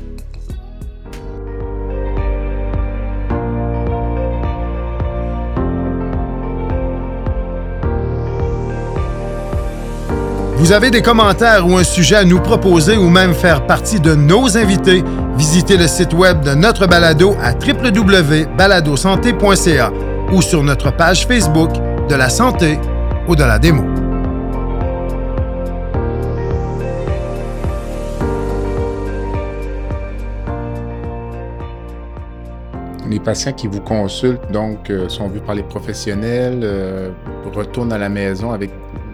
[10.61, 14.13] Vous avez des commentaires ou un sujet à nous proposer ou même faire partie de
[14.13, 15.03] nos invités,
[15.35, 19.91] visitez le site web de notre balado à www.baladosanté.ca
[20.31, 21.71] ou sur notre page Facebook
[22.07, 22.77] de la santé
[23.27, 23.81] ou de la démo.
[33.09, 37.09] Les patients qui vous consultent, donc, euh, sont vus par les professionnels, euh,
[37.51, 38.69] retournent à la maison avec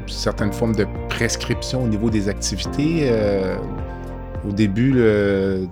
[0.08, 0.86] certaines formes de
[1.17, 3.10] prescription au niveau des activités.
[3.10, 3.56] Euh,
[4.47, 5.67] au début de,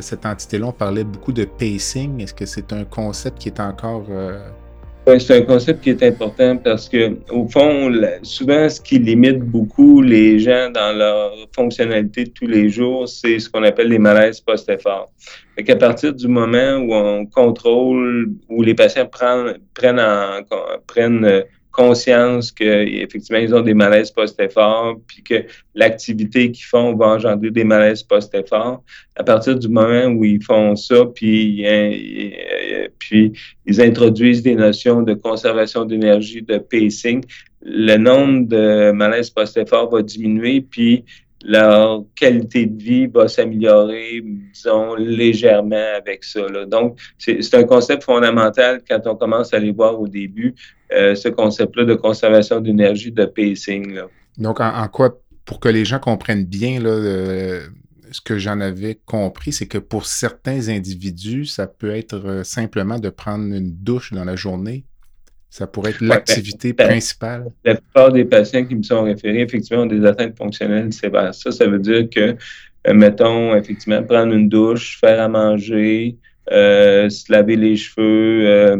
[0.00, 2.22] cette entité-là, on parlait beaucoup de pacing.
[2.22, 4.06] Est-ce que c'est un concept qui est encore
[5.08, 9.38] oui, c'est un concept qui est important parce que, au fond, souvent, ce qui limite
[9.38, 14.00] beaucoup les gens dans leur fonctionnalité de tous les jours, c'est ce qu'on appelle les
[14.00, 15.12] malaises post-effort.
[15.54, 20.40] Fait qu'à partir du moment où on contrôle, où les patients prennent, en,
[20.88, 21.44] prennent
[21.76, 27.64] conscience qu'effectivement, ils ont des malaises post-effort, puis que l'activité qu'ils font va engendrer des
[27.64, 28.82] malaises post-effort.
[29.14, 31.92] À partir du moment où ils font ça, puis, hein,
[32.98, 33.32] puis
[33.66, 37.22] ils introduisent des notions de conservation d'énergie, de pacing,
[37.62, 41.04] le nombre de malaises post-effort va diminuer, puis
[41.44, 46.40] leur qualité de vie va s'améliorer, disons, légèrement avec ça.
[46.66, 51.28] Donc, c'est un concept fondamental quand on commence à les voir au début, euh, ce
[51.28, 53.98] concept-là de conservation d'énergie, de pacing.
[54.38, 57.60] Donc, en, quoi, pour que les gens comprennent bien, là, euh,
[58.10, 62.98] ce que j'en avais compris, c'est que pour certains individus, ça peut être euh, simplement
[62.98, 64.84] de prendre une douche dans la journée
[65.48, 67.46] ça pourrait être ben, l'activité ben, principale.
[67.64, 71.34] La plupart des patients qui me sont référés, effectivement, ont des atteintes fonctionnelles sévères.
[71.34, 72.36] Ça, ça veut dire que,
[72.86, 76.18] euh, mettons, effectivement, prendre une douche, faire à manger,
[76.52, 78.76] euh, se laver les cheveux,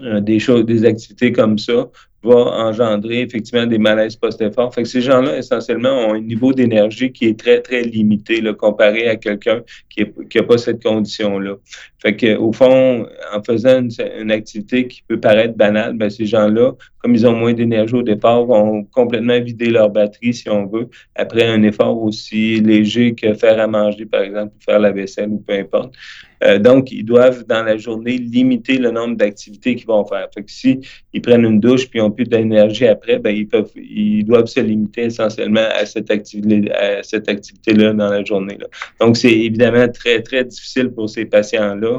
[0.00, 1.88] euh, des choses, des activités comme ça
[2.22, 4.72] va engendrer effectivement des malaises post-effort.
[4.72, 9.08] Fait ces gens-là, essentiellement, ont un niveau d'énergie qui est très, très limité là, comparé
[9.08, 11.56] à quelqu'un qui n'a pas cette condition-là.
[12.02, 16.72] Fait que, au fond, en faisant une, activité qui peut paraître banale, ben, ces gens-là,
[16.98, 20.88] comme ils ont moins d'énergie au départ, vont complètement vider leur batterie, si on veut,
[21.14, 25.28] après un effort aussi léger que faire à manger, par exemple, ou faire la vaisselle
[25.28, 25.94] ou peu importe.
[26.42, 30.28] Euh, donc, ils doivent, dans la journée, limiter le nombre d'activités qu'ils vont faire.
[30.34, 30.80] Fait que si
[31.12, 34.46] ils prennent une douche puis ils n'ont plus d'énergie après, ben, ils, peuvent, ils doivent
[34.46, 38.56] se limiter essentiellement à cette à cette activité-là dans la journée.
[38.58, 38.66] Là.
[39.00, 41.91] Donc, c'est évidemment très, très difficile pour ces patients-là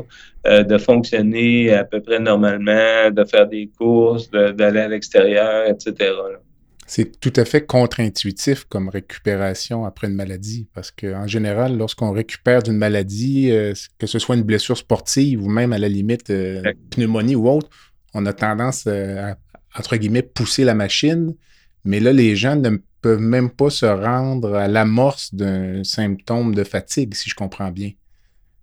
[0.45, 6.11] euh, de fonctionner à peu près normalement, de faire des courses, d'aller à l'extérieur, etc.
[6.85, 12.61] C'est tout à fait contre-intuitif comme récupération après une maladie, parce qu'en général, lorsqu'on récupère
[12.61, 16.61] d'une maladie, euh, que ce soit une blessure sportive ou même à la limite euh,
[16.91, 17.69] pneumonie ou autre,
[18.13, 19.37] on a tendance à,
[19.77, 21.33] entre guillemets, pousser la machine,
[21.85, 26.63] mais là, les gens ne peuvent même pas se rendre à l'amorce d'un symptôme de
[26.63, 27.91] fatigue, si je comprends bien.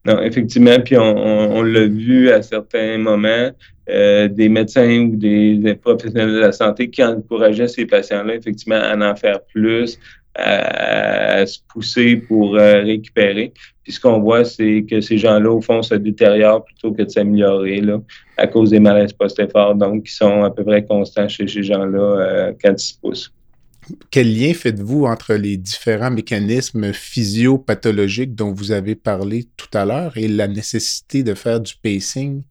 [0.06, 3.50] Non, effectivement, puis on l'a vu à certains moments.
[3.90, 8.96] Euh, des médecins ou des, professionnels de la santé qui encourageaient ces patients-là, effectivement, à
[8.96, 9.98] en faire plus,
[10.36, 13.52] à, se pousser pour euh, récupérer.
[13.82, 17.08] Puis ce qu'on voit, c'est que ces gens-là, au fond, se détériorent plutôt que de
[17.08, 17.82] s'améliorer
[18.36, 21.98] à cause des malaises post-effort, donc qui sont à peu près constants chez ces gens-là
[21.98, 23.32] euh, quand ils se poussent.
[24.10, 30.16] Quel lien faites-vous entre les différents mécanismes physiopathologiques dont vous avez parlé tout à l'heure
[30.16, 32.42] et la nécessité de faire du pacing?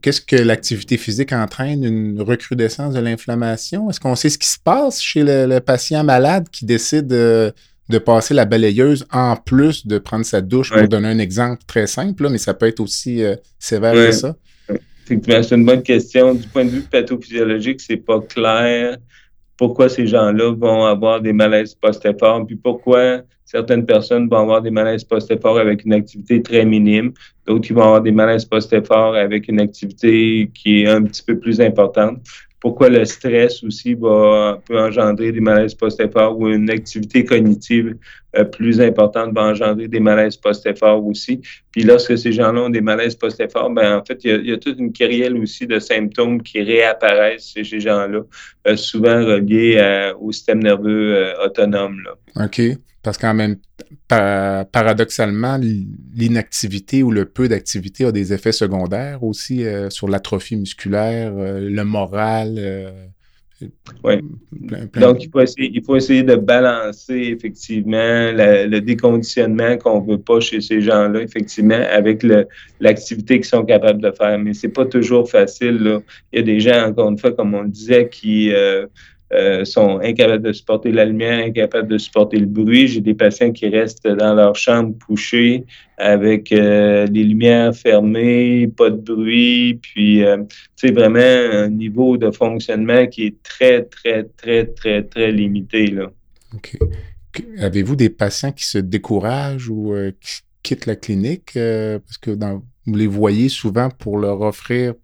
[0.00, 1.84] Qu'est-ce que l'activité physique entraîne?
[1.84, 3.90] Une recrudescence de l'inflammation?
[3.90, 7.52] Est-ce qu'on sait ce qui se passe chez le, patient malade qui décide de,
[8.04, 12.28] passer la balayeuse en plus de prendre sa douche, pour donner un exemple très simple,
[12.30, 14.36] mais ça peut être aussi euh, sévère que ça?
[15.06, 16.34] C'est une bonne question.
[16.34, 18.98] Du point de vue pathophysiologique, c'est pas clair
[19.58, 24.70] pourquoi ces gens-là vont avoir des malaises post-effort, puis pourquoi certaines personnes vont avoir des
[24.70, 27.12] malaises post-effort avec une activité très minime,
[27.46, 31.38] d'autres qui vont avoir des malaises post-effort avec une activité qui est un petit peu
[31.38, 32.20] plus importante
[32.60, 37.96] pourquoi le stress aussi va, peut engendrer des malaises post-effort ou une activité cognitive
[38.36, 41.40] euh, plus importante va engendrer des malaises post-effort aussi.
[41.70, 44.78] Puis lorsque ces gens-là ont des malaises post-effort, ben en fait, il y, a, toute
[44.78, 48.22] une kyrielle aussi de symptômes qui réapparaissent chez ces gens-là,
[48.66, 52.02] euh, souvent reliés au système nerveux euh, autonome.
[52.04, 52.44] Là.
[52.44, 52.60] OK.
[53.02, 53.56] Parce qu'en même
[54.08, 55.58] paradoxalement,
[56.14, 61.60] l'inactivité ou le peu d'activité a des effets secondaires aussi euh, sur l'atrophie musculaire, euh,
[61.60, 62.90] le moral, euh,
[64.02, 64.14] Oui.
[64.96, 70.20] Donc, il faut, essayer, il faut essayer de balancer effectivement le déconditionnement qu'on ne veut
[70.20, 72.24] pas chez ces gens-là, effectivement, avec
[72.80, 74.38] l'activité qu'ils sont capables de faire.
[74.38, 75.76] Mais c'est pas toujours facile.
[75.78, 76.00] Là.
[76.32, 78.52] Il y a des gens, encore une fois, comme on le disait, qui
[79.30, 82.88] euh, sont incapables de supporter la lumière, incapables de supporter le bruit.
[82.88, 85.66] J'ai des patients qui restent dans leur chambre couchés
[85.98, 90.22] avec euh, les lumières fermées, pas de bruit, puis
[90.76, 95.88] c'est euh, vraiment un niveau de fonctionnement qui est très, très, très, très, très limité.
[95.88, 96.10] Là.
[96.54, 96.78] OK.
[97.58, 103.06] Avez-vous des patients qui se découragent ou qui quittent la clinique parce que vous les
[103.06, 104.94] voyez souvent pour leur offrir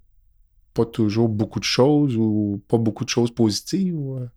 [0.74, 3.94] pas toujours beaucoup de choses ou pas beaucoup de choses positives?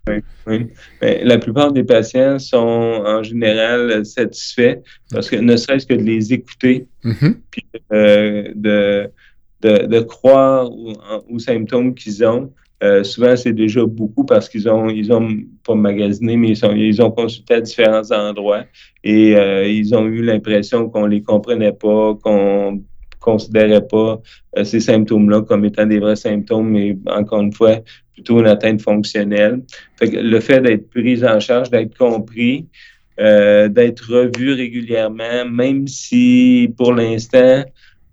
[0.08, 0.22] Euh?
[0.46, 0.68] Oui,
[1.02, 1.18] oui.
[1.24, 2.58] la plupart des patients sont
[3.06, 4.78] en général satisfaits
[5.12, 7.36] parce que ne serait-ce que de les écouter, mm-hmm.
[7.50, 9.12] puis euh, de,
[9.62, 12.54] de, croire aux, symptômes qu'ils ont.
[12.84, 15.28] Euh, souvent, c'est déjà beaucoup parce qu'ils ont, ils ont
[15.66, 18.66] pas magasiné, mais ils, sont, ils ont consulté à différents endroits
[19.04, 19.32] et
[19.72, 22.84] ils ont eu l'impression qu'on les comprenait pas, qu'on
[23.28, 24.22] considérait pas
[24.58, 27.76] euh, ces symptômes-là comme étant des vrais symptômes, mais encore une fois,
[28.14, 29.62] plutôt une atteinte fonctionnelle.
[30.02, 32.66] le fait d'être pris en charge, d'être compris,
[33.20, 37.64] euh, d'être revu régulièrement, même si pour l'instant,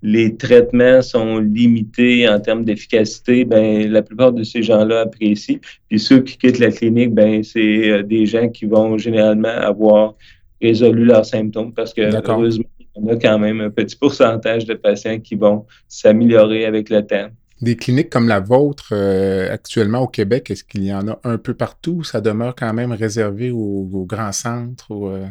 [0.02, 5.60] les traitements sont limités en termes d'efficacité, ben la plupart de ces gens-là apprécient.
[5.88, 10.14] Puis ceux qui quittent la clinique, ben c'est euh, des gens qui vont généralement avoir
[10.60, 15.18] résolu leurs symptômes parce que heureusement, on a quand même un petit pourcentage de patients
[15.18, 17.28] qui vont s'améliorer avec le temps.
[17.60, 21.38] Des cliniques comme la vôtre, euh, actuellement au Québec, est-ce qu'il y en a un
[21.38, 24.92] peu partout ou ça demeure quand même réservé aux, grands centres?
[24.92, 25.26] Euh?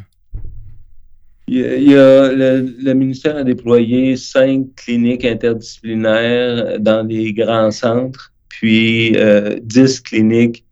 [1.47, 9.15] Il y a, le, ministère a déployé cinq cliniques interdisciplinaires dans les grands centres, puis
[9.17, 10.65] euh, dix cliniques,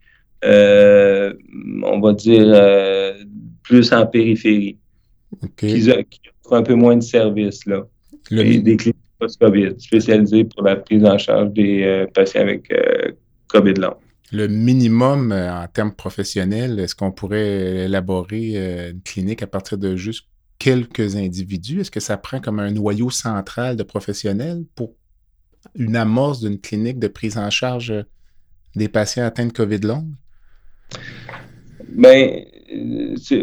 [0.43, 3.15] on va dire,
[3.63, 4.77] plus en périphérie,
[5.57, 5.89] qui,
[6.51, 7.85] un peu moins de services, là.
[8.31, 13.11] Et des cliniques post-COVID spécialisées pour la prise en charge des euh, patients avec euh,
[13.47, 13.95] COVID long.
[14.31, 19.95] Le minimum euh, en termes professionnels, est-ce qu'on pourrait élaborer une clinique à partir de
[19.95, 20.25] juste
[20.57, 21.81] quelques individus?
[21.81, 24.93] Est-ce que ça prend comme un noyau central de professionnels pour
[25.75, 27.93] une amorce d'une clinique de prise en charge
[28.75, 30.07] des patients atteints de COVID long?
[31.91, 32.43] Bien,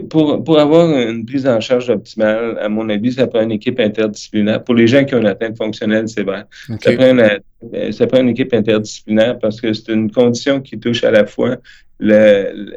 [0.08, 3.78] pour, pour avoir une prise en charge optimale, à mon avis, ça prend une équipe
[3.78, 4.64] interdisciplinaire.
[4.64, 6.44] Pour les gens qui ont une atteinte fonctionnelle sévère,
[6.80, 11.04] ça, prend une, ça prend une équipe interdisciplinaire parce que c'est une condition qui touche
[11.04, 11.58] à la fois
[12.00, 12.70] le,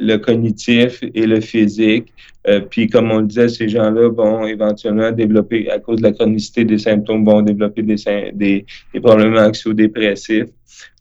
[0.00, 2.12] le, cognitif et le physique.
[2.48, 6.12] Euh, puis, comme on le disait, ces gens-là vont éventuellement développer, à cause de la
[6.12, 7.96] chronicité des symptômes, vont développer des,
[8.32, 10.48] des, des problèmes anxio-dépressifs.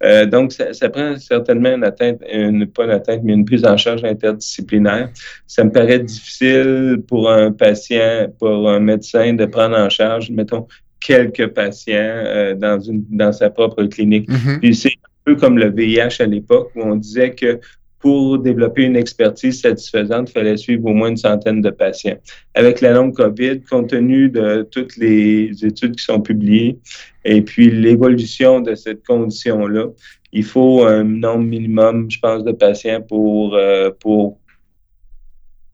[0.04, 3.66] Euh, donc, ça, ça, prend certainement une atteinte, une, pas une atteinte, mais une prise
[3.66, 5.10] en charge interdisciplinaire.
[5.48, 10.68] Ça me paraît difficile pour un patient, pour un médecin de prendre en charge, mettons,
[11.00, 14.30] quelques patients euh, dans, une, dans sa propre clinique.
[14.30, 14.60] Mm-hmm.
[14.60, 17.60] Puis c'est un peu comme le VIH à l'époque où on disait que
[18.02, 22.18] pour développer une expertise satisfaisante, il fallait suivre au moins une centaine de patients.
[22.56, 26.80] Avec la longue COVID, compte tenu de toutes les études qui sont publiées
[27.24, 29.88] et puis l'évolution de cette condition-là,
[30.34, 34.40] il faut un nombre minimum, je pense, de patients pour, euh, pour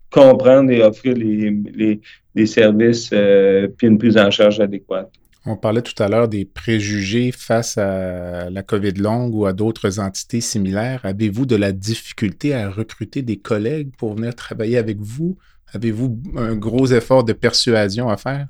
[0.09, 1.99] comprendre et offrir les,
[2.35, 5.11] les, services euh, puis une prise en charge adéquate.
[5.49, 9.97] On parlait tout à l'heure des préjugés face à la COVID longue ou à d'autres
[9.97, 10.99] entités similaires.
[11.05, 15.37] Avez-vous de la difficulté à recruter des collègues pour venir travailler avec vous?
[15.73, 18.47] Avez-vous un gros effort de persuasion à faire?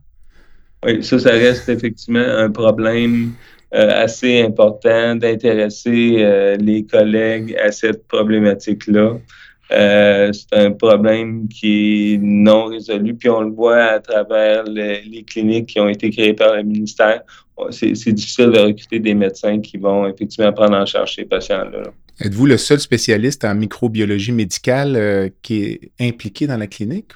[0.84, 3.34] Oui, ça, ça reste effectivement un problème
[3.76, 9.20] euh, assez important d'intéresser euh, les collègues à cette problématique-là.
[9.72, 15.24] Euh, c'est un problème qui est non résolu, puis on le voit à travers les
[15.28, 17.22] cliniques qui ont été créées par le ministère.
[17.72, 21.92] C'est difficile de recruter des médecins qui vont effectivement prendre en charge ces patients-là.
[22.20, 27.12] Êtes-vous le seul spécialiste en microbiologie médicale euh, qui est impliqué dans la clinique?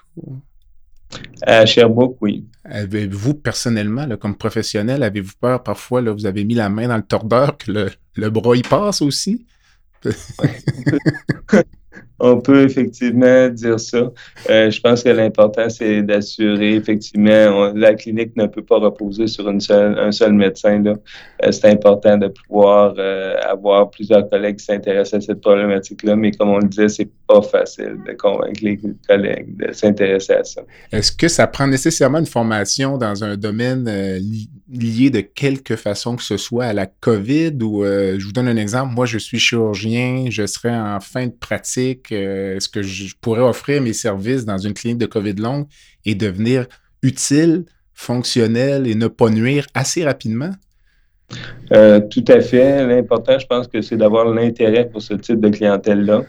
[1.42, 2.46] À Sherbrooke, oui.
[2.64, 7.04] Avez-vous personnellement, comme professionnel, avez-vous peur parfois, là, vous avez mis la main dans le
[7.04, 9.46] tordeur que le, le bras y passe aussi?
[12.22, 14.12] on peut effectivement dire ça.
[14.50, 19.48] Euh, je pense que l'important, c'est d'assurer effectivement, la clinique ne peut pas reposer sur
[19.48, 20.84] un seul médecin.
[20.86, 26.32] Euh, c'est important de pouvoir euh, avoir plusieurs collègues qui s'intéressent à cette problématique-là, mais
[26.32, 30.62] comme on le disait, c'est pas facile de convaincre les collègues de s'intéresser à ça.
[30.92, 33.90] Est-ce que ça prend nécessairement une formation dans un domaine
[34.70, 37.58] lié de quelque façon que ce soit à la COVID?
[37.64, 41.32] Ou je vous donne un exemple, moi je suis chirurgien, je serai en fin de
[41.32, 45.66] pratique est-ce que je pourrais offrir mes services dans une clinique de COVID longue
[46.06, 46.66] et devenir
[47.04, 50.52] utile, fonctionnel et ne pas nuire assez rapidement?
[51.72, 52.86] Euh, tout à fait.
[52.86, 56.24] L'important, je pense que c'est d'avoir l'intérêt pour ce type de clientèle-là,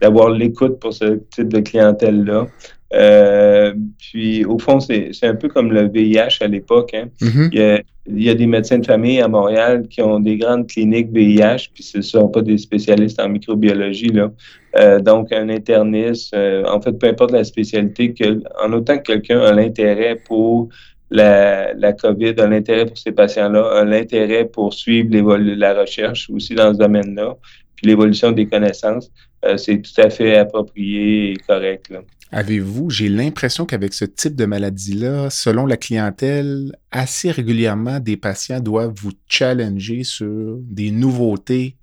[0.00, 2.48] d'avoir l'écoute pour ce type de clientèle-là.
[2.94, 6.94] Euh, puis, au fond, c'est un peu comme le VIH à l'époque.
[6.94, 7.08] Hein.
[7.20, 11.10] Mm-hmm il y a des médecins de famille à Montréal qui ont des grandes cliniques
[11.12, 14.08] VIH, puis ce ne sont pas des spécialistes en microbiologie.
[14.08, 14.30] Là.
[14.78, 19.02] Euh, donc, un interniste, euh, en fait, peu importe la spécialité, que, en autant que
[19.02, 20.68] quelqu'un a l'intérêt pour
[21.10, 26.54] la, la COVID, a l'intérêt pour ces patients-là, a l'intérêt pour suivre la recherche aussi
[26.54, 27.36] dans ce domaine-là,
[27.76, 29.10] puis l'évolution des connaissances,
[29.44, 31.90] euh, c'est tout à fait approprié et correct.
[31.90, 32.00] Là.
[32.30, 38.60] Avez-vous, j'ai l'impression qu'avec ce type de maladie-là, selon la clientèle, assez régulièrement, des patients
[38.60, 41.76] doivent vous challenger sur des nouveautés,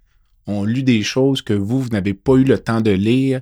[0.46, 3.41] ont lu des choses que vous, vous n'avez pas eu le temps de lire.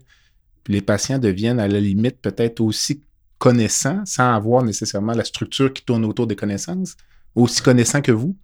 [0.68, 3.02] Les patients deviennent à la limite peut-être aussi
[3.38, 6.96] connaissants, sans avoir nécessairement la structure qui tourne autour des connaissances,
[7.36, 8.38] aussi connaissants que vous?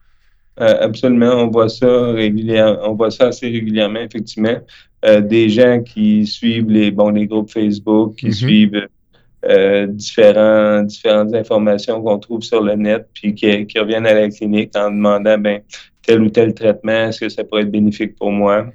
[0.59, 4.57] Euh, absolument, on voit ça régulièrement, on voit ça assez régulièrement, effectivement.
[5.05, 8.31] Euh, des gens qui suivent les, bon, les groupes Facebook, qui mhm.
[8.33, 8.87] suivent
[9.45, 14.29] euh, différents, différentes informations qu'on trouve sur le net, puis qui, qui, reviennent à la
[14.29, 15.61] clinique en demandant ben,
[16.01, 18.67] tel ou tel traitement, est-ce que ça pourrait être bénéfique pour moi?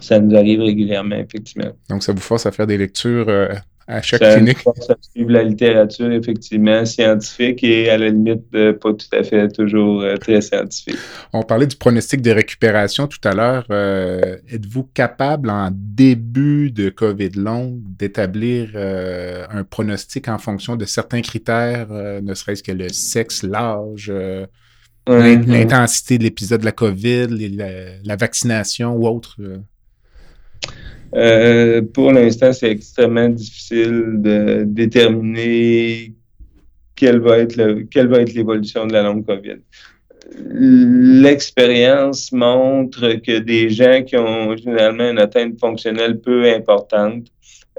[0.00, 1.70] Ça nous arrive régulièrement, effectivement.
[1.88, 3.28] Donc, ça vous force à faire des lectures
[3.90, 4.58] à chaque clinique.
[4.80, 9.48] Ça suivre la littérature, effectivement, scientifique et à la limite, euh, pas tout à fait
[9.48, 10.96] toujours euh, très scientifique.
[11.32, 13.66] On parlait du pronostic de récupération tout à l'heure.
[13.70, 21.22] Euh, êtes-vous capable, en début de COVID long, d'établir un pronostic en fonction de certains
[21.22, 24.12] critères, ne serait-ce que le sexe, l'âge,
[25.06, 27.28] l'intensité de l'épisode de la COVID,
[28.04, 29.36] la vaccination ou autre?
[31.14, 36.14] Euh, pour l'instant, c'est extrêmement difficile de déterminer
[36.94, 39.60] quelle va être l'évolution de la longue COVID.
[40.52, 47.26] L'expérience montre que des gens qui ont généralement une atteinte fonctionnelle peu importante,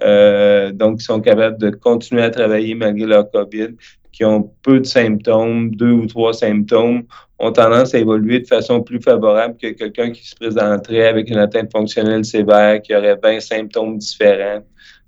[0.03, 3.69] euh, donc qui sont capables de continuer à travailler malgré leur COVID,
[4.11, 7.03] qui ont peu de symptômes, deux ou trois symptômes,
[7.41, 11.39] ont tendance à évoluer de façon plus favorable que quelqu'un qui se présenterait avec une
[11.39, 14.61] atteinte fonctionnelle sévère, qui aurait 20 symptômes différents.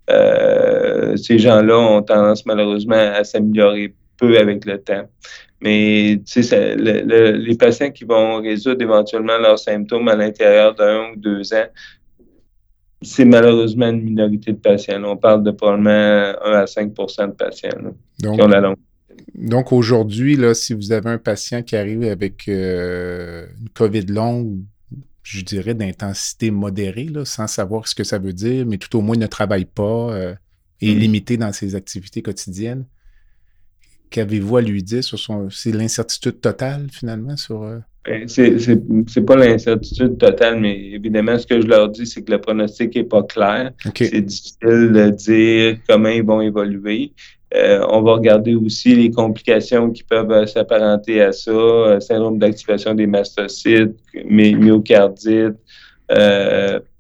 [0.10, 5.08] Euh, ces gens-là ont tendance malheureusement à s'améliorer peu avec le temps.
[5.62, 11.68] Mais les patients qui vont résoudre éventuellement leurs symptômes à l'intérieur d'un ou deux ans,
[13.02, 15.02] c'est malheureusement une minorité de patients.
[15.04, 17.70] On parle de probablement 1 à 5% de patients
[18.20, 18.78] qui ont la longue
[19.36, 24.60] donc aujourd'hui, là, si vous avez un patient qui arrive avec euh, une COVID longue,
[25.24, 29.16] je dirais d'intensité modérée, sans savoir ce que ça veut dire, mais tout au moins
[29.16, 30.34] ne travaille pas euh,
[30.82, 31.00] et est mm.
[31.00, 32.86] limité dans ses activités quotidiennes,
[34.10, 35.50] qu'avez-vous à lui dire sur son.
[35.50, 37.64] C'est l'incertitude totale finalement sur.
[37.64, 37.80] Euh?
[38.06, 42.42] Ben, c'est pas l'incertitude totale, mais évidemment, ce que je leur dis, c'est que le
[42.42, 43.72] pronostic n'est pas clair.
[43.96, 47.14] C'est difficile de dire comment ils vont évoluer.
[47.56, 52.40] Euh, on va regarder aussi les complications qui peuvent euh, s'apparenter à ça, euh, syndrome
[52.40, 53.96] d'activation des mastocytes,
[54.26, 55.54] myocardite,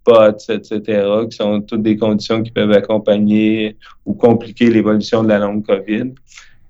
[0.04, 5.40] POTS, etc., qui sont toutes des conditions qui peuvent accompagner ou compliquer l'évolution de la
[5.40, 6.14] longue COVID.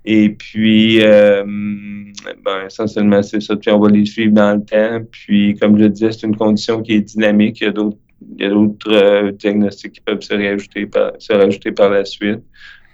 [0.06, 3.56] Et puis, ben, essentiellement, c'est ça.
[3.56, 5.04] Puis, on va les suivre dans le temps.
[5.10, 7.60] Puis, comme je disais, c'est une condition qui est dynamique.
[7.60, 12.42] Il y a d'autres diagnostics qui peuvent se rajouter par la suite.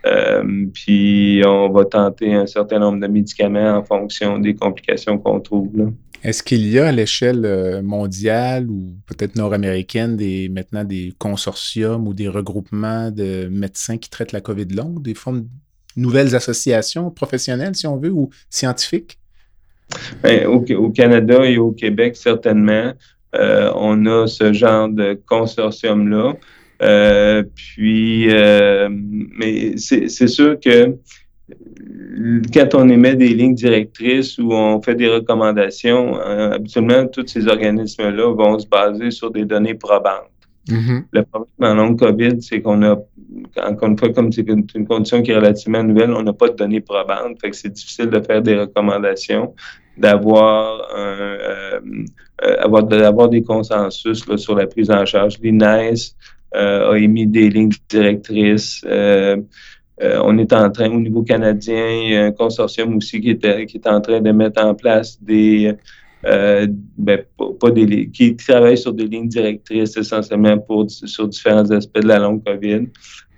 [0.07, 5.41] Euh, puis on va tenter un certain nombre de médicaments en fonction des complications qu'on
[5.41, 5.93] trouve.
[6.23, 12.07] Est-ce qu'il y a à l'échelle euh, mondiale ou peut-être nord-américaine des, maintenant des consortiums
[12.07, 15.49] ou des regroupements de médecins qui traitent la COVID longue, des formes de
[15.97, 19.19] nouvelles associations professionnelles, si on veut, ou scientifiques?
[20.23, 22.93] Bien, au, Canada et au Québec, certainement,
[23.35, 26.35] euh, on a ce genre de consortium-là.
[26.83, 30.97] Euh, puis, euh, mais c'est sûr que
[32.53, 37.49] quand on émet des lignes directrices ou on fait des recommandations, euh, habituellement, tous ces
[37.49, 40.31] organismes-là vont se baser sur des données probantes.
[40.69, 41.05] Mm-hmm.
[41.13, 42.97] Le problème en long COVID, c'est qu'on a,
[43.63, 46.57] encore une fois, comme c'est une, condition qui est relativement nouvelle, on n'a pas de
[46.57, 47.41] données probantes.
[47.41, 49.55] Fait que c'est difficile de faire des recommandations,
[49.97, 51.81] d'avoir euh,
[52.45, 55.39] euh, avoir, d'avoir des consensus là, sur la prise en charge.
[55.43, 56.15] L'INES
[56.53, 58.85] a émis des lignes directrices.
[58.87, 63.67] on est en train, au niveau canadien, il y a un consortium aussi qui est,
[63.67, 65.75] qui est en train de mettre en place des
[66.27, 66.67] euh,
[66.99, 67.23] ben,
[67.59, 72.19] pas, des, qui travaillent sur des lignes directrices essentiellement pour, sur différents aspects de la
[72.19, 72.89] longue COVID.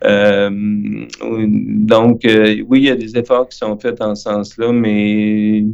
[0.05, 4.73] Euh, donc, euh, oui, il y a des efforts qui sont faits en ce sens-là,
[4.73, 5.65] mais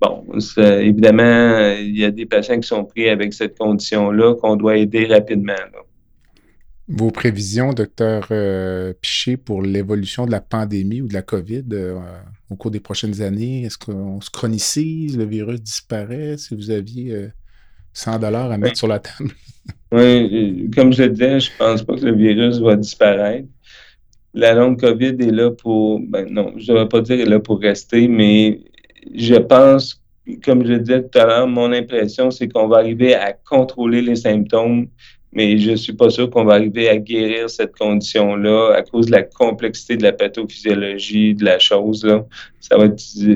[0.00, 0.24] bon,
[0.56, 5.04] évidemment, il y a des patients qui sont pris avec cette condition-là qu'on doit aider
[5.06, 5.52] rapidement.
[6.88, 11.98] Vos prévisions, docteur euh, Piché, pour l'évolution de la pandémie ou de la COVID euh,
[12.48, 16.36] au cours des prochaines années, est-ce qu'on se chronicise, le virus disparaît?
[16.38, 17.28] Si vous aviez
[17.92, 19.30] 100 euh, dollars à mettre sur la table.
[19.92, 23.48] Oui, comme je disais, je pense pas que le virus va disparaître.
[24.34, 27.40] La longue COVID est là pour, ben non, je ne vais pas dire est là
[27.40, 28.60] pour rester, mais
[29.14, 30.02] je pense,
[30.44, 34.16] comme je disais tout à l'heure, mon impression, c'est qu'on va arriver à contrôler les
[34.16, 34.88] symptômes
[35.32, 39.06] mais je ne suis pas sûr qu'on va arriver à guérir cette condition-là à cause
[39.06, 42.04] de la complexité de la pathophysiologie de la chose.
[42.04, 42.24] Là.
[42.60, 42.86] Ça va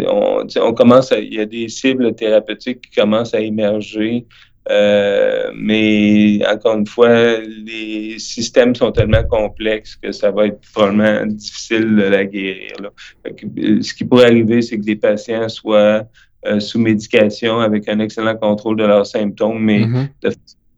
[0.08, 4.26] on, commence il y a des cibles thérapeutiques qui commencent à émerger.
[4.70, 11.26] Euh, mais encore une fois, les systèmes sont tellement complexes que ça va être probablement
[11.26, 12.72] difficile de la guérir.
[12.80, 12.90] Là.
[13.24, 16.04] ce qui pourrait arriver, c'est que des patients soient
[16.46, 20.08] euh, sous médication avec un excellent contrôle de leurs symptômes, mais mm-hmm.
[20.22, 20.30] de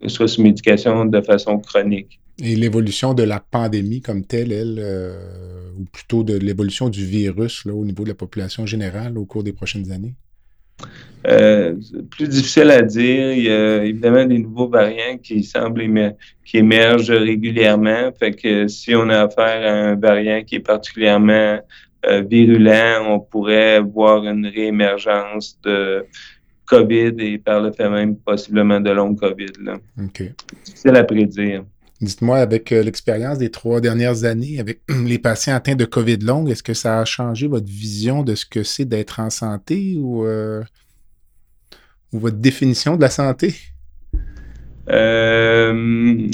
[0.07, 2.21] soit sous médication de façon chronique.
[2.43, 7.65] Et l'évolution de la pandémie comme telle, elle, euh, ou plutôt de l'évolution du virus
[7.67, 10.15] là, au niveau de la population générale au cours des prochaines années?
[11.29, 11.77] Euh,
[12.11, 13.33] plus difficile à dire.
[13.33, 15.85] Il y a évidemment des nouveaux variants qui semblent
[16.45, 18.11] qui émergent régulièrement.
[18.19, 21.61] Fait que si on a affaire à un variant qui est particulièrement
[22.07, 26.05] euh, virulent, on pourrait voir une réémergence de
[26.73, 29.53] COVID et par le fait même possiblement de long COVID.
[29.63, 29.75] Là.
[30.03, 30.23] OK.
[30.75, 31.65] C'est à prédire.
[32.01, 36.47] Dites-moi, avec euh, l'expérience des trois dernières années, avec les patients atteints de COVID long,
[36.47, 40.25] est-ce que ça a changé votre vision de ce que c'est d'être en santé ou,
[40.25, 40.63] euh,
[42.13, 43.55] ou, votre définition de la santé?
[44.89, 46.29] Euh,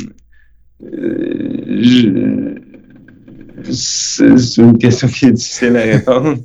[3.64, 6.38] c'est une question qui est difficile à répondre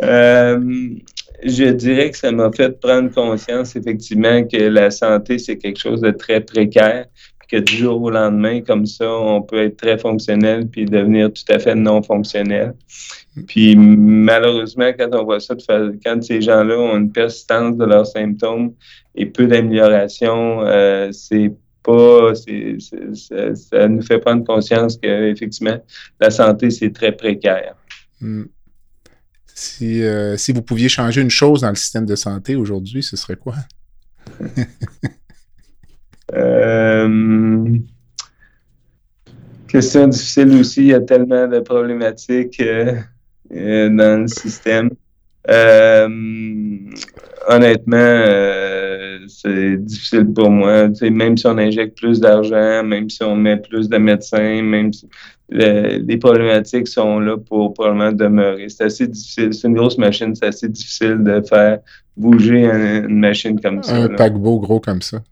[1.44, 6.00] je dirais que ça m'a fait prendre conscience effectivement que la santé, c'est quelque chose
[6.00, 7.06] de très précaire,
[7.50, 11.52] que du jour au lendemain, comme ça, on peut être très fonctionnel puis devenir tout
[11.52, 12.74] à fait non fonctionnel.
[13.48, 15.54] Puis malheureusement, quand on voit ça,
[16.04, 18.74] quand ces gens-là ont une persistance de leurs symptômes
[19.14, 25.78] et peu d'amélioration, euh, c'est pas, ça nous fait prendre conscience qu'effectivement,
[26.20, 27.74] la santé, c'est très précaire.
[28.20, 28.44] Hmm.
[29.60, 33.14] Si, euh, si vous pouviez changer une chose dans le système de santé aujourd'hui, ce
[33.16, 33.56] serait quoi?
[36.32, 37.76] Euh,
[39.66, 40.82] question difficile aussi.
[40.82, 43.00] Il y a tellement de problématiques euh,
[43.50, 44.90] dans le système.
[47.48, 47.96] honnêtement,
[49.28, 50.88] c'est difficile pour moi.
[51.02, 55.08] même si on injecte plus d'argent, même si on met plus de médecins, même si
[55.50, 58.68] les problématiques sont là pour probablement demeurer.
[58.68, 59.52] C'est assez difficile.
[59.52, 60.34] C'est une grosse machine.
[60.34, 61.80] C'est assez difficile de faire
[62.16, 63.96] bouger une machine comme ça.
[63.96, 65.22] Un paquebot gros comme ça.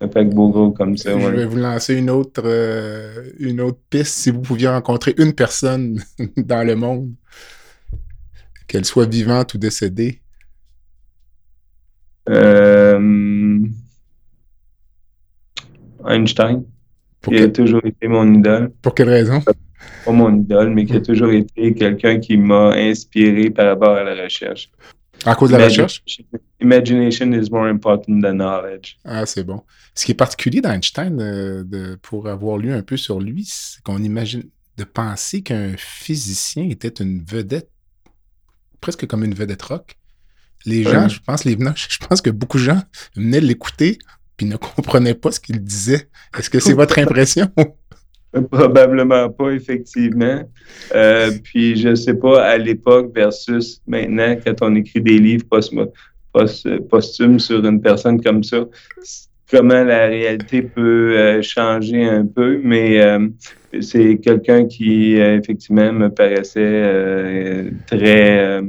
[0.00, 4.14] Un paquebot gros comme ça, Je vais vous lancer une autre, euh, une autre piste.
[4.14, 6.02] Si vous pouviez rencontrer une personne
[6.36, 7.12] dans le monde,
[8.66, 10.20] qu'elle soit vivante ou décédée.
[12.28, 13.58] Euh,
[16.04, 16.64] Einstein
[17.22, 18.72] qui a toujours été mon idole.
[18.82, 19.40] Pour quelle raison?
[20.04, 24.04] Pas mon idole, mais qui a toujours été quelqu'un qui m'a inspiré par rapport à
[24.04, 24.70] la recherche.
[25.24, 26.02] À cause de la recherche?
[26.60, 28.98] Imagination is more important than knowledge.
[29.04, 29.62] Ah, c'est bon.
[29.94, 33.82] Ce qui est particulier d'Einstein, euh, de, pour avoir lu un peu sur lui, c'est
[33.82, 34.44] qu'on imagine
[34.76, 37.70] de penser qu'un physicien était une vedette,
[38.80, 39.96] presque comme une vedette rock.
[40.66, 42.82] Les gens, je pense, les, je pense que beaucoup de gens
[43.14, 43.98] venaient l'écouter
[44.36, 46.08] puis ne comprenait pas ce qu'il disait.
[46.38, 47.48] Est-ce que c'est votre impression?
[48.50, 50.42] Probablement pas, effectivement.
[50.94, 55.46] Euh, puis je ne sais pas, à l'époque versus maintenant, quand on écrit des livres
[56.90, 58.66] posthumes sur une personne comme ça,
[59.50, 63.26] comment la réalité peut euh, changer un peu, mais euh,
[63.80, 68.60] c'est quelqu'un qui, effectivement, me paraissait très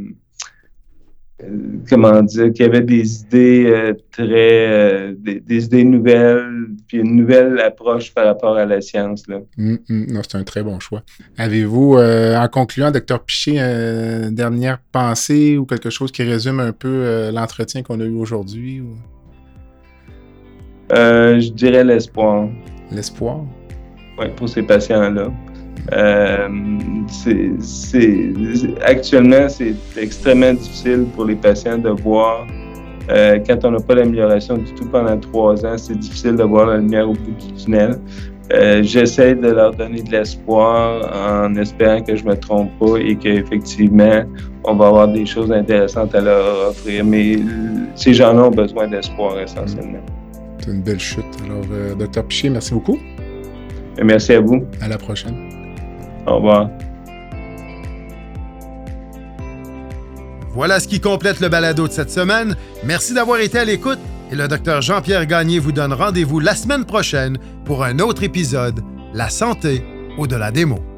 [1.90, 8.14] comment dire, qu'il y avait des idées très, des, idées nouvelles, puis une nouvelle approche
[8.14, 9.28] par rapport à la science.
[9.28, 9.42] Là.
[9.58, 11.04] Hum, non, c'est un très bon choix.
[11.38, 17.30] Avez-vous, en concluant, docteur Piché, une dernière pensée ou quelque chose qui résume un peu
[17.32, 18.82] l'entretien qu'on a eu aujourd'hui?
[20.90, 22.48] je dirais l'espoir.
[22.92, 23.42] L'espoir?
[24.20, 25.32] Oui, pour ces patients-là.
[25.93, 26.47] Euh,
[28.84, 32.45] actuellement, c'est extrêmement difficile pour les patients de voir,
[33.09, 36.67] euh, quand on n'a pas d'amélioration du tout pendant trois ans, c'est difficile de voir
[36.67, 37.99] la lumière au bout du tunnel.
[38.53, 43.15] Euh, j'essaie de leur donner de l'espoir en espérant que je me trompe pas et
[43.17, 44.23] qu'effectivement,
[44.63, 47.03] on va avoir des choses intéressantes à leur offrir.
[47.03, 47.39] Mais
[47.95, 49.99] ces gens-là ont besoin d'espoir essentiellement.
[50.59, 51.25] C'est une belle chute.
[51.45, 51.63] Alors,
[51.97, 52.23] Dr.
[52.23, 52.97] Piché, merci beaucoup.
[54.01, 54.63] merci à vous.
[54.82, 55.47] À la prochaine.
[56.28, 56.69] Au revoir.
[60.53, 62.55] Voilà ce qui complète le balado de cette semaine.
[62.84, 63.99] Merci d'avoir été à l'écoute
[64.32, 68.82] et le docteur Jean-Pierre Gagné vous donne rendez-vous la semaine prochaine pour un autre épisode
[69.13, 69.84] La santé
[70.17, 70.97] au-delà des mots.